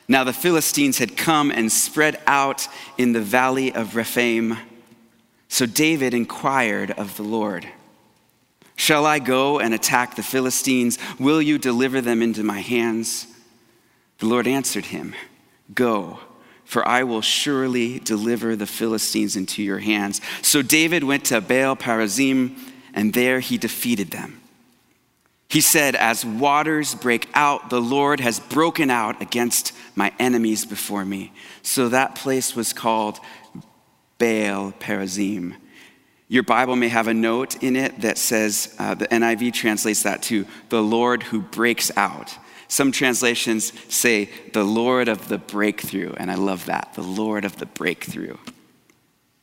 Now 0.09 0.25
the 0.25 0.33
Philistines 0.33 0.97
had 0.97 1.15
come 1.15 1.49
and 1.49 1.71
spread 1.71 2.19
out 2.27 2.67
in 2.97 3.13
the 3.13 3.21
valley 3.21 3.73
of 3.73 3.95
Rephaim. 3.95 4.57
So 5.47 5.65
David 5.65 6.13
inquired 6.13 6.91
of 6.91 7.15
the 7.15 7.23
Lord, 7.23 7.65
Shall 8.75 9.05
I 9.05 9.19
go 9.19 9.59
and 9.59 9.73
attack 9.73 10.17
the 10.17 10.23
Philistines? 10.23 10.97
Will 11.17 11.41
you 11.41 11.57
deliver 11.57 12.01
them 12.01 12.21
into 12.21 12.43
my 12.43 12.59
hands? 12.59 13.27
The 14.17 14.25
Lord 14.25 14.45
answered 14.45 14.87
him, 14.87 15.15
Go 15.73 16.19
for 16.71 16.87
I 16.87 17.03
will 17.03 17.21
surely 17.21 17.99
deliver 17.99 18.55
the 18.55 18.65
Philistines 18.65 19.35
into 19.35 19.61
your 19.61 19.79
hands. 19.79 20.21
So 20.41 20.61
David 20.61 21.03
went 21.03 21.25
to 21.25 21.41
Baal 21.41 21.75
Perazim, 21.75 22.57
and 22.93 23.13
there 23.13 23.41
he 23.41 23.57
defeated 23.57 24.11
them. 24.11 24.39
He 25.49 25.59
said, 25.59 25.95
As 25.97 26.23
waters 26.23 26.95
break 26.95 27.27
out, 27.33 27.71
the 27.71 27.81
Lord 27.81 28.21
has 28.21 28.39
broken 28.39 28.89
out 28.89 29.21
against 29.21 29.73
my 29.95 30.13
enemies 30.17 30.63
before 30.63 31.03
me. 31.03 31.33
So 31.61 31.89
that 31.89 32.15
place 32.15 32.55
was 32.55 32.71
called 32.71 33.19
Baal 34.17 34.71
Perazim. 34.79 35.57
Your 36.29 36.43
Bible 36.43 36.77
may 36.77 36.87
have 36.87 37.09
a 37.09 37.13
note 37.13 37.61
in 37.61 37.75
it 37.75 37.99
that 37.99 38.17
says, 38.17 38.73
uh, 38.79 38.95
the 38.95 39.09
NIV 39.09 39.51
translates 39.51 40.03
that 40.03 40.23
to 40.23 40.45
the 40.69 40.81
Lord 40.81 41.23
who 41.23 41.41
breaks 41.41 41.91
out. 41.97 42.33
Some 42.71 42.93
translations 42.93 43.73
say 43.89 44.29
the 44.53 44.63
Lord 44.63 45.09
of 45.09 45.27
the 45.27 45.37
breakthrough, 45.37 46.13
and 46.15 46.31
I 46.31 46.35
love 46.35 46.67
that, 46.67 46.93
the 46.93 47.03
Lord 47.03 47.43
of 47.43 47.57
the 47.57 47.65
breakthrough. 47.65 48.37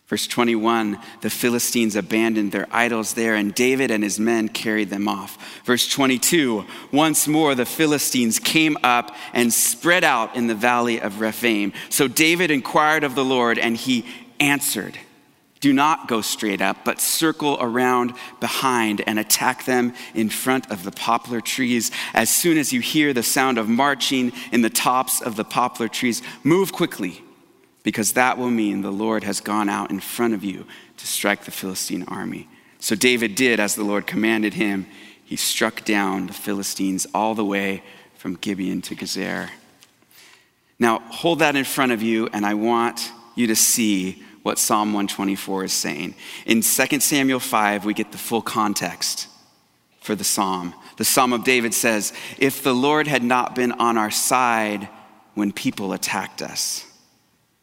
Verse 0.07 0.27
21 0.27 0.99
the 1.21 1.29
Philistines 1.29 1.95
abandoned 1.95 2.53
their 2.53 2.67
idols 2.71 3.13
there, 3.13 3.35
and 3.35 3.55
David 3.55 3.91
and 3.91 4.03
his 4.03 4.19
men 4.19 4.49
carried 4.49 4.89
them 4.89 5.09
off. 5.09 5.37
Verse 5.67 5.87
22 5.87 6.65
once 6.91 7.29
more 7.29 7.55
the 7.55 7.67
Philistines 7.67 8.39
came 8.39 8.79
up 8.83 9.15
and 9.35 9.53
spread 9.53 10.05
out 10.05 10.35
in 10.35 10.47
the 10.47 10.55
valley 10.55 10.99
of 10.99 11.21
Rephaim. 11.21 11.75
So 11.91 12.09
David 12.09 12.51
inquired 12.51 13.05
of 13.05 13.15
the 13.15 13.27
Lord, 13.27 13.59
and 13.59 13.77
he 13.77 14.07
answered. 14.41 14.97
Do 15.61 15.73
not 15.73 16.07
go 16.07 16.21
straight 16.21 16.61
up, 16.61 16.85
but 16.85 17.01
circle 17.01 17.59
around 17.61 18.15
behind 18.41 19.03
and 19.07 19.19
attack 19.19 19.65
them 19.65 19.93
in 20.15 20.29
front 20.29 20.71
of 20.71 20.85
the 20.85 20.93
poplar 20.93 21.41
trees. 21.41 21.91
As 22.15 22.31
soon 22.31 22.59
as 22.59 22.73
you 22.73 22.81
hear 22.81 23.13
the 23.13 23.23
sound 23.23 23.59
of 23.59 23.69
marching 23.69 24.33
in 24.53 24.63
the 24.63 24.71
tops 24.71 25.21
of 25.21 25.37
the 25.37 25.45
poplar 25.45 25.89
trees, 25.89 26.23
move 26.45 26.73
quickly 26.73 27.23
because 27.83 28.13
that 28.13 28.39
will 28.39 28.51
mean 28.51 28.83
the 28.83 28.93
Lord 28.93 29.25
has 29.25 29.41
gone 29.41 29.69
out 29.69 29.91
in 29.91 29.99
front 30.01 30.35
of 30.35 30.45
you 30.45 30.67
to 30.97 31.07
strike 31.07 31.45
the 31.45 31.51
Philistine 31.51 32.05
army. 32.05 32.49
So 32.81 32.95
David 32.95 33.35
did 33.35 33.59
as 33.59 33.75
the 33.75 33.85
Lord 33.85 34.07
commanded 34.07 34.55
him. 34.55 34.87
He 35.25 35.37
struck 35.37 35.85
down 35.85 36.27
the 36.27 36.33
Philistines 36.33 37.07
all 37.15 37.35
the 37.35 37.45
way 37.45 37.83
from 38.15 38.35
Gibeon 38.37 38.83
to 38.83 38.95
Gezer. 38.95 39.49
Now, 40.79 41.01
hold 41.09 41.41
that 41.41 41.57
in 41.57 41.65
front 41.65 41.93
of 41.93 42.03
you, 42.03 42.29
and 42.33 42.47
I 42.47 42.55
want 42.55 43.11
you 43.35 43.49
to 43.49 43.57
see 43.57 44.23
what 44.43 44.59
Psalm 44.59 44.89
124 44.89 45.65
is 45.65 45.73
saying. 45.73 46.15
In 46.47 46.63
2 46.63 47.01
Samuel 47.01 47.41
5, 47.41 47.85
we 47.85 47.95
get 47.95 48.13
the 48.13 48.19
full 48.19 48.43
context 48.43 49.29
for 50.01 50.15
the 50.15 50.25
psalm. 50.25 50.75
The 50.97 51.05
Psalm 51.05 51.33
of 51.33 51.45
David 51.45 51.75
says, 51.75 52.13
If 52.39 52.63
the 52.63 52.75
Lord 52.75 53.07
had 53.07 53.23
not 53.23 53.55
been 53.55 53.73
on 53.73 53.99
our 53.99 54.11
side 54.11 54.89
when 55.35 55.53
people 55.53 55.93
attacked 55.93 56.41
us, 56.41 56.88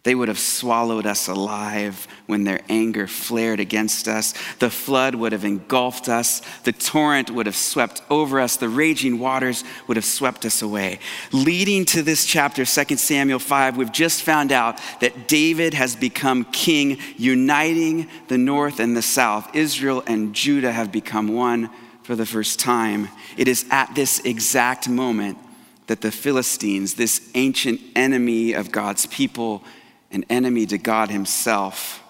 they 0.05 0.13
would 0.13 0.27
have 0.27 0.39
swallowed 0.39 1.07
us 1.07 1.27
alive 1.27 2.07
when 2.27 2.43
their 2.43 2.61
anger 2.69 3.07
flared 3.07 3.59
against 3.59 4.07
us. 4.07 4.35
The 4.59 4.69
flood 4.69 5.15
would 5.15 5.31
have 5.31 5.43
engulfed 5.43 6.07
us. 6.07 6.43
The 6.63 6.73
torrent 6.73 7.31
would 7.31 7.47
have 7.47 7.55
swept 7.55 8.03
over 8.07 8.39
us. 8.39 8.55
The 8.55 8.69
raging 8.69 9.17
waters 9.17 9.63
would 9.87 9.97
have 9.97 10.05
swept 10.05 10.45
us 10.45 10.61
away. 10.61 10.99
Leading 11.31 11.85
to 11.85 12.03
this 12.03 12.23
chapter, 12.23 12.65
2 12.65 12.97
Samuel 12.97 13.39
5, 13.39 13.77
we've 13.77 13.91
just 13.91 14.21
found 14.21 14.51
out 14.51 14.79
that 14.99 15.27
David 15.27 15.73
has 15.73 15.95
become 15.95 16.45
king, 16.45 16.99
uniting 17.17 18.07
the 18.27 18.37
north 18.37 18.79
and 18.79 18.95
the 18.95 19.01
south. 19.01 19.55
Israel 19.55 20.03
and 20.05 20.35
Judah 20.35 20.71
have 20.71 20.91
become 20.91 21.29
one 21.29 21.71
for 22.03 22.15
the 22.15 22.27
first 22.27 22.59
time. 22.59 23.09
It 23.37 23.47
is 23.47 23.65
at 23.71 23.95
this 23.95 24.19
exact 24.19 24.87
moment 24.87 25.39
that 25.87 26.01
the 26.01 26.11
Philistines, 26.11 26.93
this 26.93 27.27
ancient 27.33 27.81
enemy 27.95 28.53
of 28.53 28.71
God's 28.71 29.07
people, 29.07 29.63
an 30.11 30.25
enemy 30.29 30.65
to 30.67 30.77
God 30.77 31.09
Himself, 31.09 32.01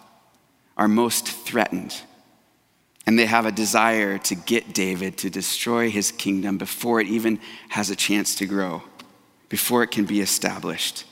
are 0.78 0.88
most 0.88 1.28
threatened. 1.28 2.02
And 3.06 3.20
they 3.20 3.26
have 3.26 3.46
a 3.46 3.52
desire 3.52 4.18
to 4.20 4.36
get 4.36 4.74
David 4.74 5.18
to 5.20 5.30
destroy 5.30 5.90
his 5.90 6.12
kingdom 6.12 6.58
before 6.58 7.00
it 7.00 7.08
even 7.08 7.40
has 7.70 7.90
a 7.90 7.96
chance 7.96 8.36
to 8.36 8.46
grow, 8.46 8.82
before 9.48 9.84
it 9.84 9.92
can 9.92 10.06
be 10.06 10.22
established. 10.22 11.06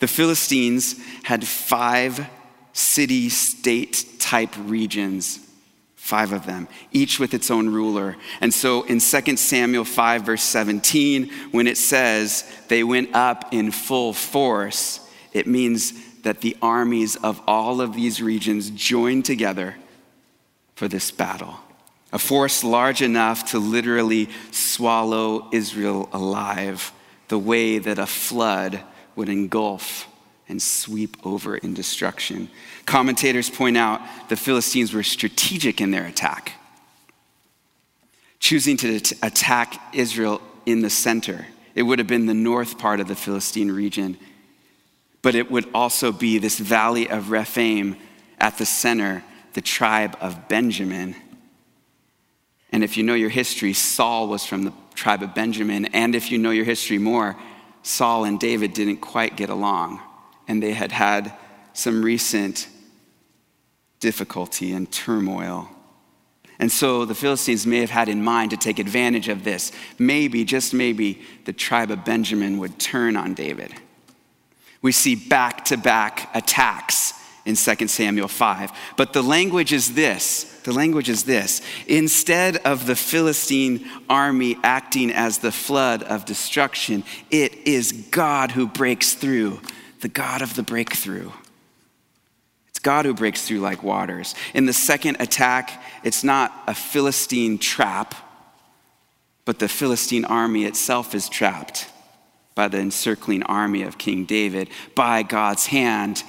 The 0.00 0.08
Philistines 0.08 0.98
had 1.22 1.46
five 1.46 2.26
city 2.72 3.28
state 3.28 4.04
type 4.18 4.54
regions, 4.58 5.38
five 5.94 6.32
of 6.32 6.46
them, 6.46 6.66
each 6.92 7.20
with 7.20 7.34
its 7.34 7.50
own 7.50 7.68
ruler. 7.68 8.16
And 8.40 8.52
so 8.52 8.82
in 8.82 8.98
2 8.98 9.36
Samuel 9.36 9.84
5, 9.84 10.22
verse 10.22 10.42
17, 10.42 11.30
when 11.52 11.66
it 11.66 11.76
says 11.76 12.50
they 12.68 12.82
went 12.82 13.14
up 13.14 13.52
in 13.52 13.70
full 13.70 14.12
force, 14.12 15.00
it 15.32 15.46
means 15.46 15.92
that 16.24 16.40
the 16.40 16.56
armies 16.60 17.16
of 17.16 17.40
all 17.46 17.80
of 17.80 17.94
these 17.94 18.20
regions 18.20 18.70
joined 18.70 19.24
together 19.24 19.76
for 20.74 20.88
this 20.88 21.10
battle. 21.10 21.54
A 22.12 22.18
force 22.18 22.64
large 22.64 23.02
enough 23.02 23.50
to 23.50 23.58
literally 23.58 24.28
swallow 24.50 25.48
Israel 25.52 26.08
alive, 26.12 26.92
the 27.28 27.38
way 27.38 27.78
that 27.78 27.98
a 27.98 28.06
flood 28.06 28.80
would 29.16 29.28
engulf 29.28 30.08
and 30.48 30.60
sweep 30.60 31.16
over 31.26 31.56
in 31.56 31.74
destruction. 31.74 32.48
Commentators 32.86 33.50
point 33.50 33.76
out 33.76 34.00
the 34.28 34.36
Philistines 34.36 34.92
were 34.92 35.02
strategic 35.02 35.80
in 35.80 35.90
their 35.90 36.06
attack, 36.06 36.52
choosing 38.38 38.76
to 38.78 38.96
attack 39.22 39.94
Israel 39.94 40.40
in 40.64 40.80
the 40.80 40.90
center. 40.90 41.46
It 41.74 41.82
would 41.82 41.98
have 41.98 42.08
been 42.08 42.26
the 42.26 42.34
north 42.34 42.78
part 42.78 43.00
of 43.00 43.08
the 43.08 43.16
Philistine 43.16 43.70
region 43.70 44.16
but 45.24 45.34
it 45.34 45.50
would 45.50 45.66
also 45.72 46.12
be 46.12 46.36
this 46.36 46.58
valley 46.58 47.08
of 47.08 47.30
Rephaim 47.30 47.96
at 48.38 48.58
the 48.58 48.66
center, 48.66 49.24
the 49.54 49.62
tribe 49.62 50.18
of 50.20 50.48
Benjamin. 50.48 51.16
And 52.70 52.84
if 52.84 52.98
you 52.98 53.04
know 53.04 53.14
your 53.14 53.30
history, 53.30 53.72
Saul 53.72 54.28
was 54.28 54.44
from 54.44 54.64
the 54.64 54.72
tribe 54.94 55.22
of 55.22 55.34
Benjamin. 55.34 55.86
And 55.86 56.14
if 56.14 56.30
you 56.30 56.36
know 56.36 56.50
your 56.50 56.66
history 56.66 56.98
more, 56.98 57.36
Saul 57.82 58.24
and 58.24 58.38
David 58.38 58.74
didn't 58.74 58.98
quite 58.98 59.34
get 59.34 59.48
along. 59.48 59.98
And 60.46 60.62
they 60.62 60.74
had 60.74 60.92
had 60.92 61.32
some 61.72 62.04
recent 62.04 62.68
difficulty 64.00 64.72
and 64.72 64.92
turmoil. 64.92 65.70
And 66.58 66.70
so 66.70 67.06
the 67.06 67.14
Philistines 67.14 67.66
may 67.66 67.78
have 67.78 67.88
had 67.88 68.10
in 68.10 68.22
mind 68.22 68.50
to 68.50 68.58
take 68.58 68.78
advantage 68.78 69.28
of 69.28 69.42
this. 69.42 69.72
Maybe, 69.98 70.44
just 70.44 70.74
maybe, 70.74 71.22
the 71.46 71.54
tribe 71.54 71.90
of 71.90 72.04
Benjamin 72.04 72.58
would 72.58 72.78
turn 72.78 73.16
on 73.16 73.32
David 73.32 73.72
we 74.84 74.92
see 74.92 75.14
back 75.14 75.64
to 75.64 75.78
back 75.78 76.28
attacks 76.34 77.14
in 77.46 77.56
2 77.56 77.88
Samuel 77.88 78.28
5. 78.28 78.70
But 78.98 79.14
the 79.14 79.22
language 79.22 79.72
is 79.72 79.94
this 79.94 80.44
the 80.64 80.72
language 80.72 81.08
is 81.08 81.24
this 81.24 81.62
instead 81.86 82.58
of 82.58 82.86
the 82.86 82.94
Philistine 82.94 83.86
army 84.10 84.58
acting 84.62 85.10
as 85.10 85.38
the 85.38 85.52
flood 85.52 86.02
of 86.02 86.26
destruction, 86.26 87.02
it 87.30 87.54
is 87.66 87.92
God 88.10 88.50
who 88.50 88.66
breaks 88.66 89.14
through, 89.14 89.60
the 90.00 90.08
God 90.08 90.42
of 90.42 90.54
the 90.54 90.62
breakthrough. 90.62 91.30
It's 92.68 92.78
God 92.78 93.06
who 93.06 93.14
breaks 93.14 93.48
through 93.48 93.60
like 93.60 93.82
waters. 93.82 94.34
In 94.52 94.66
the 94.66 94.74
second 94.74 95.16
attack, 95.18 95.82
it's 96.02 96.24
not 96.24 96.52
a 96.66 96.74
Philistine 96.74 97.56
trap, 97.56 98.14
but 99.46 99.58
the 99.58 99.68
Philistine 99.68 100.26
army 100.26 100.66
itself 100.66 101.14
is 101.14 101.30
trapped 101.30 101.88
by 102.54 102.68
the 102.68 102.78
encircling 102.78 103.42
army 103.44 103.82
of 103.82 103.98
King 103.98 104.24
David 104.24 104.68
by 104.94 105.22
God's 105.22 105.66
hand. 105.66 106.22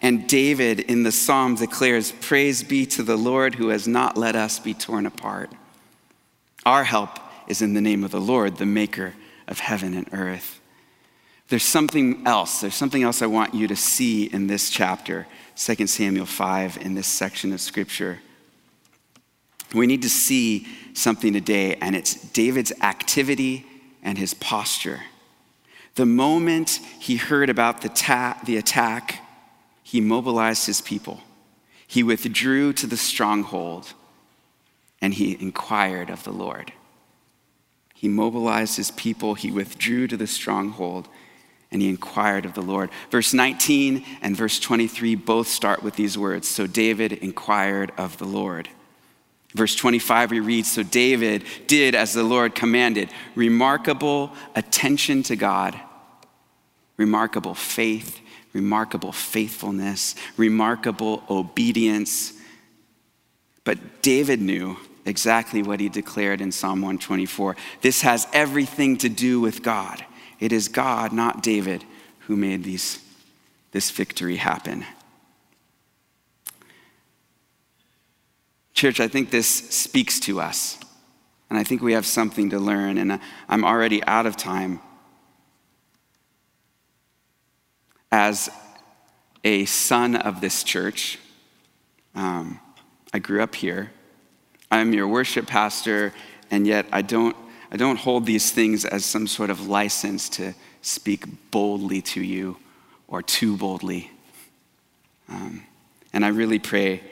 And 0.00 0.28
David 0.28 0.80
in 0.80 1.02
the 1.02 1.12
psalm 1.12 1.54
declares, 1.54 2.12
Praise 2.20 2.62
be 2.62 2.86
to 2.86 3.02
the 3.02 3.16
Lord 3.16 3.54
who 3.54 3.68
has 3.68 3.86
not 3.86 4.16
let 4.16 4.36
us 4.36 4.58
be 4.58 4.74
torn 4.74 5.06
apart. 5.06 5.50
Our 6.64 6.84
help 6.84 7.18
is 7.46 7.62
in 7.62 7.74
the 7.74 7.80
name 7.80 8.04
of 8.04 8.10
the 8.10 8.20
Lord, 8.20 8.56
the 8.56 8.66
maker 8.66 9.14
of 9.48 9.58
heaven 9.58 9.94
and 9.94 10.08
earth. 10.12 10.60
There's 11.48 11.64
something 11.64 12.26
else. 12.26 12.60
There's 12.60 12.74
something 12.74 13.02
else 13.02 13.20
I 13.20 13.26
want 13.26 13.54
you 13.54 13.68
to 13.68 13.76
see 13.76 14.24
in 14.24 14.46
this 14.46 14.70
chapter, 14.70 15.26
2 15.56 15.86
Samuel 15.86 16.26
5, 16.26 16.78
in 16.78 16.94
this 16.94 17.06
section 17.06 17.52
of 17.52 17.60
scripture. 17.60 18.20
We 19.74 19.86
need 19.86 20.02
to 20.02 20.10
see 20.10 20.66
something 20.94 21.32
today, 21.32 21.76
and 21.76 21.96
it's 21.96 22.14
David's 22.30 22.72
activity 22.80 23.66
and 24.02 24.18
his 24.18 24.34
posture. 24.34 25.00
The 25.94 26.06
moment 26.06 26.80
he 26.98 27.16
heard 27.16 27.50
about 27.50 27.82
the, 27.82 27.88
ta- 27.88 28.40
the 28.44 28.56
attack, 28.56 29.20
he 29.82 30.00
mobilized 30.00 30.66
his 30.66 30.80
people. 30.80 31.20
He 31.86 32.02
withdrew 32.02 32.72
to 32.74 32.86
the 32.86 32.96
stronghold 32.96 33.92
and 35.02 35.12
he 35.12 35.36
inquired 35.38 36.08
of 36.08 36.24
the 36.24 36.32
Lord. 36.32 36.72
He 37.92 38.08
mobilized 38.08 38.76
his 38.76 38.90
people, 38.92 39.34
he 39.34 39.50
withdrew 39.50 40.06
to 40.06 40.16
the 40.16 40.26
stronghold, 40.26 41.08
and 41.70 41.82
he 41.82 41.88
inquired 41.88 42.44
of 42.44 42.54
the 42.54 42.62
Lord. 42.62 42.90
Verse 43.10 43.34
19 43.34 44.04
and 44.22 44.36
verse 44.36 44.58
23 44.58 45.14
both 45.16 45.48
start 45.48 45.82
with 45.82 45.96
these 45.96 46.16
words 46.16 46.48
So 46.48 46.66
David 46.66 47.12
inquired 47.12 47.92
of 47.98 48.18
the 48.18 48.24
Lord. 48.24 48.68
Verse 49.54 49.74
25, 49.74 50.30
we 50.30 50.40
read 50.40 50.66
So 50.66 50.82
David 50.82 51.44
did 51.66 51.94
as 51.94 52.14
the 52.14 52.22
Lord 52.22 52.54
commanded 52.54 53.10
remarkable 53.34 54.32
attention 54.54 55.22
to 55.24 55.36
God, 55.36 55.78
remarkable 56.96 57.54
faith, 57.54 58.20
remarkable 58.52 59.12
faithfulness, 59.12 60.14
remarkable 60.36 61.22
obedience. 61.28 62.32
But 63.64 64.02
David 64.02 64.40
knew 64.40 64.76
exactly 65.04 65.62
what 65.62 65.80
he 65.80 65.88
declared 65.88 66.40
in 66.40 66.52
Psalm 66.52 66.80
124. 66.80 67.56
This 67.82 68.02
has 68.02 68.26
everything 68.32 68.96
to 68.98 69.08
do 69.08 69.40
with 69.40 69.62
God. 69.62 70.04
It 70.40 70.52
is 70.52 70.68
God, 70.68 71.12
not 71.12 71.42
David, 71.42 71.84
who 72.20 72.36
made 72.36 72.64
these, 72.64 73.04
this 73.72 73.90
victory 73.90 74.36
happen. 74.36 74.84
Church, 78.74 79.00
I 79.00 79.08
think 79.08 79.30
this 79.30 79.46
speaks 79.46 80.18
to 80.20 80.40
us. 80.40 80.78
And 81.50 81.58
I 81.58 81.64
think 81.64 81.82
we 81.82 81.92
have 81.92 82.06
something 82.06 82.50
to 82.50 82.58
learn. 82.58 82.96
And 82.98 83.20
I'm 83.48 83.64
already 83.64 84.02
out 84.04 84.26
of 84.26 84.36
time. 84.36 84.80
As 88.10 88.50
a 89.44 89.64
son 89.66 90.16
of 90.16 90.40
this 90.40 90.62
church, 90.62 91.18
um, 92.14 92.60
I 93.12 93.18
grew 93.18 93.42
up 93.42 93.54
here. 93.54 93.90
I'm 94.70 94.94
your 94.94 95.06
worship 95.06 95.46
pastor, 95.46 96.14
and 96.50 96.66
yet 96.66 96.86
I 96.92 97.02
don't, 97.02 97.36
I 97.70 97.76
don't 97.76 97.98
hold 97.98 98.24
these 98.24 98.50
things 98.50 98.84
as 98.84 99.04
some 99.04 99.26
sort 99.26 99.50
of 99.50 99.66
license 99.66 100.30
to 100.30 100.54
speak 100.80 101.24
boldly 101.50 102.00
to 102.02 102.22
you 102.22 102.56
or 103.08 103.22
too 103.22 103.56
boldly. 103.58 104.10
Um, 105.28 105.66
and 106.12 106.24
I 106.24 106.28
really 106.28 106.58
pray 106.58 107.02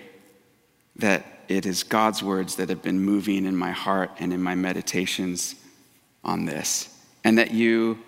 that 0.96 1.39
it 1.50 1.66
is 1.66 1.82
God's 1.82 2.22
words 2.22 2.54
that 2.56 2.68
have 2.68 2.80
been 2.80 3.00
moving 3.00 3.44
in 3.44 3.56
my 3.56 3.72
heart 3.72 4.12
and 4.20 4.32
in 4.32 4.40
my 4.40 4.54
meditations 4.54 5.56
on 6.22 6.44
this, 6.44 6.96
and 7.24 7.38
that 7.38 7.50
you 7.50 7.98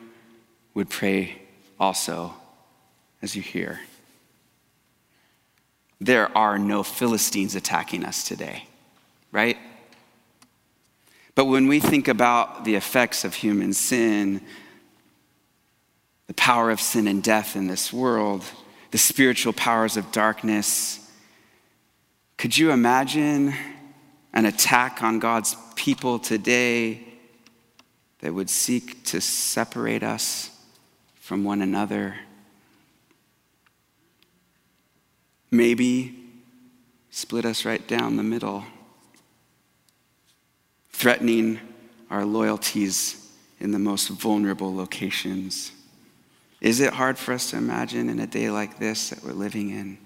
would 0.75 0.89
pray 0.89 1.43
also 1.81 2.35
as 3.21 3.35
you 3.35 3.43
hear. 3.43 3.81
There 6.01 6.37
are 6.39 6.57
no 6.57 6.85
Philistines 6.85 7.57
attacking 7.57 8.05
us 8.05 8.23
today, 8.23 8.69
right? 9.33 9.57
But 11.35 11.47
when 11.47 11.67
we 11.67 11.81
think 11.81 12.07
about 12.07 12.65
the 12.65 12.77
effects 12.77 13.25
of 13.25 13.35
human 13.35 13.73
sin, 13.73 14.41
the 16.29 16.35
power 16.35 16.71
of 16.71 16.81
sin 16.81 17.09
and 17.09 17.25
death 17.25 17.57
in 17.57 17.67
this 17.67 17.93
world, 17.93 18.45
the 18.93 18.99
spiritual 18.99 19.53
powers 19.53 19.97
of 19.97 20.13
darkness, 20.13 21.01
could 22.43 22.59
you 22.59 22.73
imagine 22.73 23.55
an 24.33 24.47
attack 24.47 25.01
on 25.01 25.21
God's 25.21 25.55
people 25.77 26.19
today 26.19 27.01
that 28.19 28.35
would 28.35 28.51
seek 28.51 29.05
to 29.05 29.21
separate 29.21 30.03
us 30.03 30.51
from 31.21 31.45
one 31.45 31.63
another? 31.63 32.17
Maybe 35.53 36.19
split 37.13 37.45
us 37.45 37.65
right 37.65 37.87
down 37.87 38.17
the 38.17 38.25
middle, 38.25 38.65
threatening 40.91 41.61
our 42.11 42.25
loyalties 42.25 43.33
in 43.61 43.71
the 43.71 43.79
most 43.79 44.09
vulnerable 44.09 44.75
locations. 44.75 45.71
Is 46.61 46.81
it 46.81 46.95
hard 46.95 47.19
for 47.19 47.35
us 47.35 47.51
to 47.51 47.57
imagine 47.57 48.09
in 48.09 48.19
a 48.19 48.27
day 48.27 48.51
like 48.51 48.81
this 48.81 49.11
that 49.11 49.23
we're 49.23 49.31
living 49.31 49.71
in? 49.71 50.02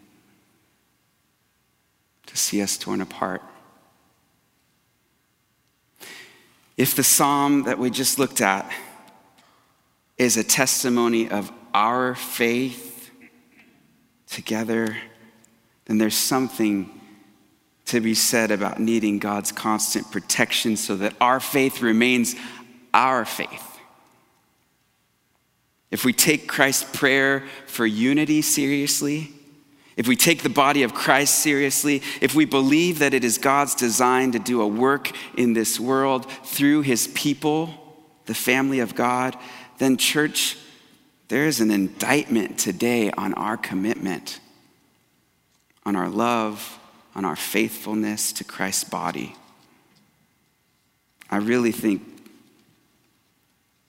To 2.26 2.36
see 2.36 2.60
us 2.60 2.76
torn 2.76 3.00
apart. 3.00 3.42
If 6.76 6.94
the 6.94 7.02
psalm 7.02 7.62
that 7.64 7.78
we 7.78 7.90
just 7.90 8.18
looked 8.18 8.40
at 8.40 8.70
is 10.18 10.36
a 10.36 10.44
testimony 10.44 11.30
of 11.30 11.50
our 11.72 12.14
faith 12.14 13.10
together, 14.28 14.96
then 15.86 15.98
there's 15.98 16.16
something 16.16 16.90
to 17.86 18.00
be 18.00 18.14
said 18.14 18.50
about 18.50 18.80
needing 18.80 19.18
God's 19.18 19.52
constant 19.52 20.10
protection 20.10 20.76
so 20.76 20.96
that 20.96 21.14
our 21.20 21.40
faith 21.40 21.80
remains 21.80 22.34
our 22.92 23.24
faith. 23.24 23.78
If 25.90 26.04
we 26.04 26.12
take 26.12 26.48
Christ's 26.48 26.98
prayer 26.98 27.44
for 27.66 27.86
unity 27.86 28.42
seriously, 28.42 29.32
if 29.96 30.06
we 30.06 30.14
take 30.14 30.42
the 30.42 30.50
body 30.50 30.82
of 30.82 30.92
Christ 30.92 31.36
seriously, 31.36 32.02
if 32.20 32.34
we 32.34 32.44
believe 32.44 32.98
that 32.98 33.14
it 33.14 33.24
is 33.24 33.38
God's 33.38 33.74
design 33.74 34.32
to 34.32 34.38
do 34.38 34.60
a 34.60 34.66
work 34.66 35.10
in 35.36 35.54
this 35.54 35.80
world 35.80 36.30
through 36.44 36.82
his 36.82 37.08
people, 37.08 37.70
the 38.26 38.34
family 38.34 38.80
of 38.80 38.94
God, 38.94 39.36
then, 39.78 39.96
church, 39.96 40.58
there 41.28 41.46
is 41.46 41.60
an 41.60 41.70
indictment 41.70 42.58
today 42.58 43.10
on 43.12 43.34
our 43.34 43.56
commitment, 43.56 44.40
on 45.84 45.96
our 45.96 46.08
love, 46.08 46.78
on 47.14 47.24
our 47.24 47.36
faithfulness 47.36 48.32
to 48.34 48.44
Christ's 48.44 48.84
body. 48.84 49.34
I 51.30 51.38
really 51.38 51.72
think 51.72 52.02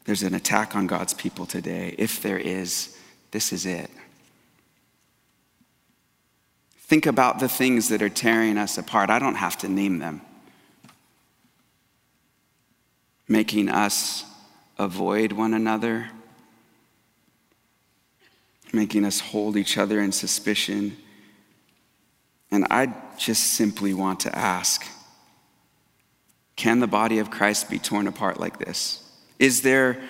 there's 0.06 0.24
an 0.24 0.34
attack 0.34 0.76
on 0.76 0.88
God's 0.88 1.14
people 1.14 1.46
today. 1.46 1.94
If 1.98 2.22
there 2.22 2.40
is, 2.40 2.98
this 3.32 3.52
is 3.52 3.66
it. 3.66 3.92
Think 6.88 7.06
about 7.06 7.40
the 7.40 7.50
things 7.50 7.90
that 7.90 8.02
are 8.02 8.10
tearing 8.10 8.58
us 8.58 8.78
apart. 8.78 9.10
I 9.10 9.20
don't 9.20 9.36
have 9.36 9.58
to 9.58 9.68
name 9.68 10.00
them. 10.00 10.22
Making 13.28 13.68
us 13.68 14.24
avoid 14.80 15.34
one 15.34 15.54
another, 15.54 16.10
making 18.72 19.04
us 19.04 19.20
hold 19.20 19.58
each 19.58 19.78
other 19.78 20.00
in 20.00 20.14
suspicion. 20.14 20.96
And 22.52 22.66
I 22.72 22.94
just 23.18 23.44
simply 23.44 23.94
want 23.94 24.22
to 24.22 24.36
ask 24.36 24.86
can 26.56 26.80
the 26.80 26.88
body 26.88 27.20
of 27.20 27.30
Christ 27.30 27.70
be 27.70 27.78
torn 27.78 28.08
apart 28.08 28.40
like 28.40 28.58
this? 28.58 29.04
Is 29.38 29.62
there 29.62 30.02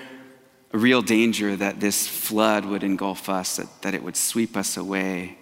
a 0.71 0.77
real 0.77 1.01
danger 1.01 1.55
that 1.57 1.81
this 1.81 2.07
flood 2.07 2.63
would 2.65 2.83
engulf 2.83 3.27
us, 3.27 3.57
that, 3.57 3.81
that 3.81 3.93
it 3.93 4.01
would 4.01 4.15
sweep 4.15 4.55
us 4.55 4.77
away? 4.77 5.37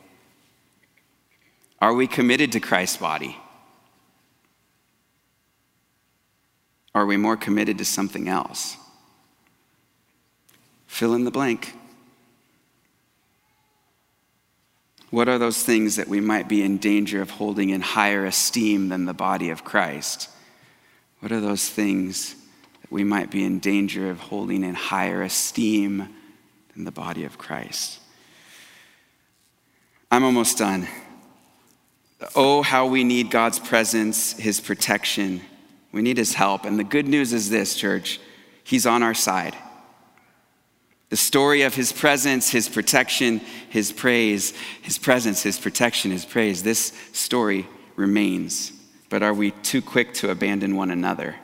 Are 1.82 1.94
we 1.94 2.08
committed 2.08 2.52
to 2.54 2.60
Christ's 2.60 2.98
body? 2.98 3.38
Are 6.94 7.06
we 7.06 7.18
more 7.18 7.36
committed 7.36 7.78
to 7.80 7.86
something 7.86 8.30
else? 8.30 8.78
Fill 10.88 11.14
in 11.14 11.26
the 11.26 11.32
blank. 11.32 11.74
What 15.10 15.28
are 15.28 15.38
those 15.38 15.62
things 15.62 15.98
that 15.98 16.08
we 16.08 16.22
might 16.22 16.48
be 16.48 16.64
in 16.64 16.78
danger 16.78 17.22
of 17.22 17.30
holding 17.30 17.70
in 17.70 17.82
higher 17.82 18.26
esteem 18.26 18.90
than 18.90 19.06
the 19.06 19.14
body 19.14 19.50
of 19.50 19.64
Christ? 19.64 20.30
What 21.20 21.32
are 21.32 21.42
those 21.42 21.70
things 21.70 22.36
that 22.82 22.92
we 22.92 23.04
might 23.04 23.30
be 23.30 23.44
in 23.44 23.60
danger 23.60 24.10
of 24.10 24.20
holding 24.20 24.64
in 24.64 24.74
higher 24.74 25.22
esteem 25.22 26.10
than 26.74 26.86
the 26.86 26.92
body 26.92 27.26
of 27.26 27.38
Christ? 27.38 28.00
I'm 30.12 30.24
almost 30.24 30.58
done. 30.58 30.88
Oh, 32.34 32.62
how 32.62 32.88
we 32.88 33.04
need 33.04 33.30
God's 33.30 33.60
presence, 33.60 34.34
His 34.34 34.60
protection. 34.60 35.42
We 35.92 36.02
need 36.02 36.18
His 36.18 36.34
help. 36.34 36.66
And 36.66 36.80
the 36.80 36.84
good 36.84 37.08
news 37.08 37.34
is 37.34 37.50
this, 37.50 37.76
church 37.76 38.20
He's 38.64 38.86
on 38.86 39.04
our 39.04 39.14
side. 39.14 39.56
The 41.10 41.18
story 41.18 41.62
of 41.62 41.76
His 41.76 41.92
presence, 41.92 42.50
His 42.50 42.68
protection, 42.68 43.40
His 43.70 43.92
praise, 43.92 44.54
His 44.82 44.98
presence, 44.98 45.44
His 45.44 45.60
protection, 45.60 46.12
His 46.12 46.26
praise, 46.26 46.64
this 46.64 46.94
story 47.14 47.68
remains. 47.96 48.72
But 49.10 49.22
are 49.22 49.34
we 49.34 49.52
too 49.52 49.82
quick 49.82 50.14
to 50.16 50.32
abandon 50.32 50.76
one 50.76 50.90
another? 50.90 51.36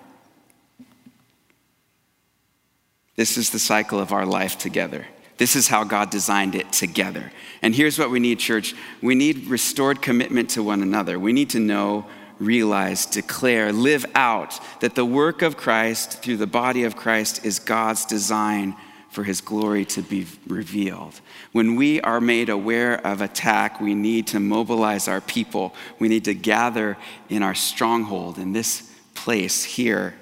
This 3.16 3.38
is 3.38 3.52
the 3.52 3.60
cycle 3.60 4.00
of 4.00 4.12
our 4.12 4.26
life 4.26 4.58
together. 4.58 5.06
This 5.42 5.56
is 5.56 5.68
how 5.68 5.84
God 5.84 6.12
designed 6.12 6.54
it 6.54 6.72
together. 6.72 7.32
And 7.64 7.74
here's 7.74 7.98
what 7.98 8.12
we 8.12 8.20
need, 8.20 8.38
church 8.38 8.76
we 9.02 9.16
need 9.16 9.48
restored 9.48 10.00
commitment 10.00 10.52
to 10.52 10.62
one 10.62 10.84
another. 10.84 11.18
We 11.18 11.34
need 11.34 11.50
to 11.50 11.60
know, 11.60 12.06
realize, 12.38 13.08
declare, 13.08 13.74
live 13.74 14.06
out 14.14 14.60
that 14.82 14.94
the 14.94 15.04
work 15.04 15.42
of 15.42 15.58
Christ 15.58 16.22
through 16.22 16.38
the 16.38 16.46
body 16.46 16.84
of 16.84 16.96
Christ 16.96 17.44
is 17.44 17.58
God's 17.58 18.06
design 18.06 18.76
for 19.10 19.24
his 19.24 19.42
glory 19.42 19.84
to 19.86 20.04
be 20.04 20.28
revealed. 20.46 21.20
When 21.54 21.76
we 21.76 22.00
are 22.02 22.22
made 22.22 22.50
aware 22.50 23.04
of 23.04 23.22
attack, 23.22 23.82
we 23.82 23.96
need 23.96 24.28
to 24.28 24.40
mobilize 24.40 25.08
our 25.08 25.22
people. 25.22 25.74
We 25.98 26.08
need 26.08 26.26
to 26.26 26.36
gather 26.36 26.98
in 27.30 27.42
our 27.42 27.56
stronghold 27.56 28.38
in 28.38 28.54
this 28.54 28.94
place 29.16 29.64
here 29.64 30.14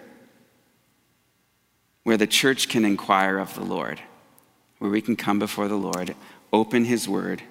where 2.03 2.15
the 2.15 2.25
church 2.25 2.69
can 2.69 2.86
inquire 2.86 3.38
of 3.38 3.53
the 3.55 3.65
Lord 3.65 3.99
where 4.80 4.92
we 4.92 5.02
can 5.02 5.15
come 5.15 5.39
before 5.39 5.68
the 5.68 5.76
Lord, 5.76 6.15
open 6.52 6.86
His 6.86 7.08
word, 7.08 7.44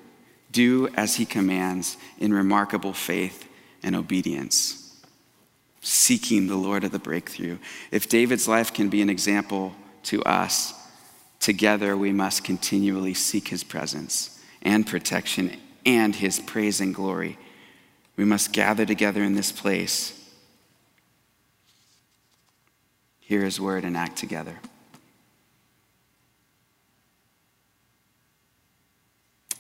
do 0.51 0.89
as 0.97 1.17
He 1.17 1.25
commands 1.25 1.97
in 2.19 2.33
remarkable 2.33 2.93
faith 2.93 3.49
and 3.83 3.95
obedience, 3.95 5.01
seeking 5.81 6.47
the 6.47 6.57
Lord 6.57 6.85
of 6.85 6.93
the 6.93 6.99
breakthrough. 6.99 7.59
If 7.91 8.09
David's 8.09 8.49
life 8.49 8.73
can 8.73 8.89
be 8.89 9.03
an 9.03 9.11
example 9.11 9.75
to 10.05 10.23
us, 10.25 10.75
together 11.39 11.97
we 11.97 12.13
must 12.13 12.45
continually 12.45 13.15
seek 13.15 13.49
His 13.49 13.63
presence 13.63 14.43
and 14.63 14.87
protection 14.87 15.57
and 15.87 16.17
His 16.17 16.41
praise 16.41 16.81
and 16.81 16.95
glory. 16.95 17.39
We 18.17 18.25
must 18.25 18.53
gather 18.53 18.85
together 18.85 19.23
in 19.23 19.35
this 19.35 19.53
place 19.53 20.19
hear 23.29 23.45
his 23.45 23.61
word, 23.61 23.85
and 23.85 23.95
act 23.95 24.17
together. 24.17 24.59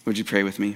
Would 0.08 0.16
you 0.16 0.24
pray 0.24 0.42
with 0.42 0.58
me? 0.58 0.74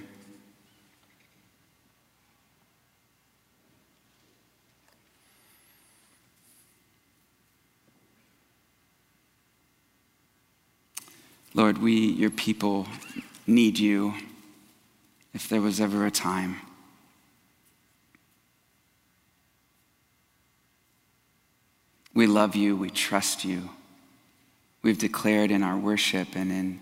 Lord, 11.54 11.78
we, 11.78 11.94
your 11.94 12.28
people, 12.28 12.86
need 13.46 13.78
you 13.78 14.12
if 15.32 15.48
there 15.48 15.62
was 15.62 15.80
ever 15.80 16.04
a 16.04 16.10
time. 16.10 16.56
We 22.12 22.26
love 22.26 22.54
you, 22.54 22.76
we 22.76 22.90
trust 22.90 23.46
you. 23.46 23.70
We've 24.82 24.98
declared 24.98 25.50
in 25.50 25.62
our 25.62 25.78
worship 25.78 26.36
and 26.36 26.52
in 26.52 26.80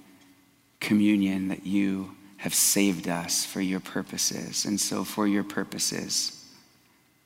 communion 0.81 1.47
that 1.47 1.65
you 1.65 2.17
have 2.41 2.55
saved 2.55 3.07
us 3.07 3.45
for 3.45 3.61
your 3.61 3.81
purposes. 3.81 4.65
And 4.65 4.81
so, 4.81 5.05
for 5.05 5.27
your 5.27 5.45
purposes, 5.45 6.43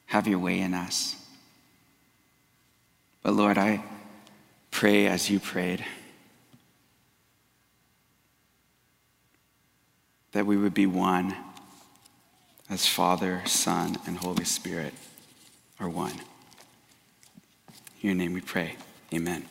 have 0.07 0.27
your 0.27 0.41
way 0.41 0.59
in 0.59 0.75
us. 0.75 1.15
But 3.23 3.35
Lord, 3.35 3.57
I 3.57 3.85
pray 4.73 5.07
as 5.07 5.31
you 5.31 5.39
prayed 5.39 5.85
that 10.33 10.47
we 10.47 10.57
would 10.57 10.75
be 10.75 10.87
one 10.87 11.35
as 12.69 12.89
Father, 12.89 13.43
Son, 13.47 13.97
and 14.09 14.19
Holy 14.19 14.45
Spirit 14.45 14.95
are 15.79 15.89
one. 15.89 16.15
In 18.03 18.09
your 18.09 18.15
name 18.15 18.33
we 18.33 18.41
pray. 18.41 18.75
Amen. 19.13 19.47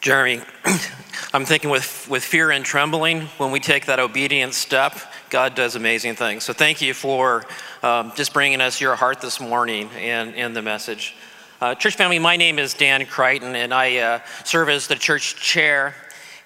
Jeremy, 0.00 0.40
I'm 1.34 1.44
thinking 1.44 1.68
with, 1.68 2.08
with 2.08 2.24
fear 2.24 2.50
and 2.50 2.64
trembling, 2.64 3.26
when 3.36 3.50
we 3.50 3.60
take 3.60 3.84
that 3.84 4.00
obedient 4.00 4.54
step, 4.54 4.98
God 5.28 5.54
does 5.54 5.76
amazing 5.76 6.14
things. 6.14 6.42
So 6.42 6.54
thank 6.54 6.80
you 6.80 6.94
for 6.94 7.44
um, 7.82 8.10
just 8.16 8.32
bringing 8.32 8.62
us 8.62 8.80
your 8.80 8.96
heart 8.96 9.20
this 9.20 9.40
morning 9.40 9.90
and, 9.98 10.34
and 10.36 10.56
the 10.56 10.62
message. 10.62 11.14
Uh, 11.60 11.74
church 11.74 11.96
family, 11.96 12.18
my 12.18 12.38
name 12.38 12.58
is 12.58 12.72
Dan 12.72 13.04
Crichton, 13.04 13.54
and 13.54 13.74
I 13.74 13.98
uh, 13.98 14.20
serve 14.42 14.70
as 14.70 14.86
the 14.86 14.96
church 14.96 15.36
chair. 15.36 15.94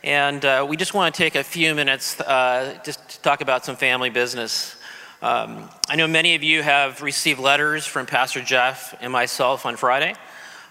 And 0.02 0.44
uh, 0.44 0.66
we 0.68 0.76
just 0.76 0.92
want 0.92 1.14
to 1.14 1.16
take 1.16 1.36
a 1.36 1.44
few 1.44 1.76
minutes 1.76 2.20
uh, 2.22 2.76
just 2.84 3.08
to 3.08 3.20
talk 3.20 3.40
about 3.40 3.64
some 3.64 3.76
family 3.76 4.10
business. 4.10 4.74
Um, 5.22 5.70
I 5.88 5.94
know 5.94 6.08
many 6.08 6.34
of 6.34 6.42
you 6.42 6.64
have 6.64 7.02
received 7.02 7.38
letters 7.38 7.86
from 7.86 8.06
Pastor 8.06 8.42
Jeff 8.42 8.96
and 9.00 9.12
myself 9.12 9.64
on 9.64 9.76
Friday. 9.76 10.16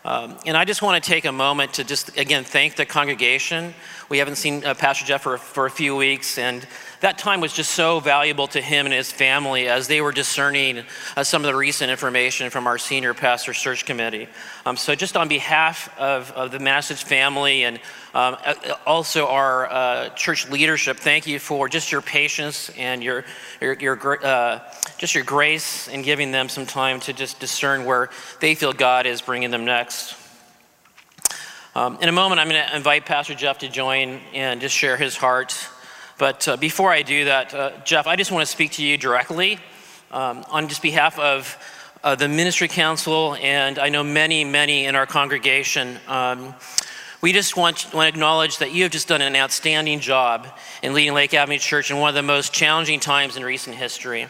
Um, 0.05 0.37
and 0.45 0.57
I 0.57 0.65
just 0.65 0.81
want 0.81 1.01
to 1.01 1.09
take 1.09 1.23
a 1.23 1.31
moment 1.31 1.75
to 1.75 1.85
just, 1.85 2.17
again, 2.17 2.43
thank 2.43 2.75
the 2.75 2.85
congregation. 2.85 3.73
We 4.09 4.17
haven't 4.17 4.35
seen 4.35 4.65
uh, 4.65 4.73
Pastor 4.73 5.05
Jeff 5.05 5.21
for, 5.21 5.37
for 5.37 5.65
a 5.65 5.71
few 5.71 5.95
weeks, 5.95 6.37
and 6.37 6.67
that 7.03 7.17
time 7.17 7.41
was 7.41 7.51
just 7.51 7.71
so 7.71 7.99
valuable 7.99 8.47
to 8.47 8.61
him 8.61 8.85
and 8.85 8.95
his 8.95 9.11
family 9.11 9.67
as 9.67 9.89
they 9.89 9.99
were 9.99 10.13
discerning 10.13 10.85
uh, 11.17 11.23
some 11.23 11.43
of 11.43 11.51
the 11.51 11.55
recent 11.55 11.91
information 11.91 12.49
from 12.49 12.65
our 12.65 12.77
senior 12.77 13.13
pastor 13.13 13.53
search 13.53 13.85
committee. 13.85 14.25
Um, 14.65 14.77
so, 14.77 14.95
just 14.95 15.17
on 15.17 15.27
behalf 15.27 15.93
of, 15.99 16.31
of 16.31 16.51
the 16.51 16.59
Message 16.59 17.03
family 17.03 17.65
and 17.65 17.81
um, 18.13 18.37
also 18.85 19.27
our 19.27 19.69
uh, 19.69 20.09
church 20.11 20.49
leadership, 20.49 20.95
thank 20.95 21.27
you 21.27 21.39
for 21.39 21.67
just 21.67 21.91
your 21.91 22.01
patience 22.01 22.69
and 22.77 23.03
your, 23.03 23.25
your, 23.59 23.73
your 23.73 24.25
uh, 24.25 24.59
just 24.97 25.13
your 25.13 25.25
grace 25.25 25.89
in 25.89 26.03
giving 26.03 26.31
them 26.31 26.47
some 26.47 26.65
time 26.65 27.01
to 27.01 27.11
just 27.11 27.37
discern 27.37 27.83
where 27.83 28.11
they 28.39 28.55
feel 28.55 28.71
God 28.71 29.05
is 29.05 29.21
bringing 29.21 29.51
them 29.51 29.65
next. 29.65 30.15
Um, 31.75 31.97
in 32.01 32.07
a 32.07 32.13
moment, 32.13 32.39
I'm 32.39 32.47
going 32.47 32.65
to 32.65 32.75
invite 32.77 33.05
Pastor 33.05 33.35
Jeff 33.35 33.57
to 33.57 33.67
join 33.67 34.21
and 34.33 34.61
just 34.61 34.73
share 34.73 34.95
his 34.95 35.17
heart. 35.17 35.53
But 36.17 36.47
uh, 36.47 36.57
before 36.57 36.91
I 36.91 37.01
do 37.01 37.25
that, 37.25 37.53
uh, 37.53 37.71
Jeff, 37.83 38.07
I 38.07 38.15
just 38.15 38.31
want 38.31 38.45
to 38.45 38.51
speak 38.51 38.71
to 38.73 38.83
you 38.83 38.97
directly 38.97 39.59
um, 40.11 40.45
on 40.49 40.67
just 40.67 40.81
behalf 40.81 41.17
of 41.17 41.57
uh, 42.03 42.15
the 42.15 42.27
ministry 42.27 42.67
council, 42.67 43.35
and 43.35 43.79
I 43.79 43.89
know 43.89 44.03
many, 44.03 44.43
many 44.43 44.85
in 44.85 44.95
our 44.95 45.05
congregation. 45.05 45.97
Um, 46.07 46.53
we 47.21 47.31
just 47.31 47.55
want, 47.55 47.77
to 47.77 48.01
acknowledge 48.01 48.57
that 48.57 48.73
you 48.73 48.83
have 48.83 48.91
just 48.91 49.07
done 49.07 49.21
an 49.21 49.35
outstanding 49.35 50.01
job 50.01 50.47
in 50.83 50.93
leading 50.93 51.13
Lake 51.13 51.33
Avenue 51.33 51.57
Church 51.57 51.89
in 51.89 51.97
one 51.97 52.09
of 52.09 52.15
the 52.15 52.21
most 52.21 52.53
challenging 52.53 52.99
times 52.99 53.37
in 53.37 53.43
recent 53.43 53.77
history. 53.77 54.27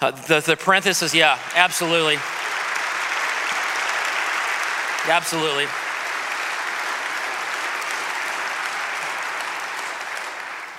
Uh, 0.00 0.10
the, 0.10 0.40
the 0.40 0.56
parenthesis, 0.56 1.14
yeah, 1.14 1.38
absolutely. 1.54 2.16
Absolutely. 5.06 5.66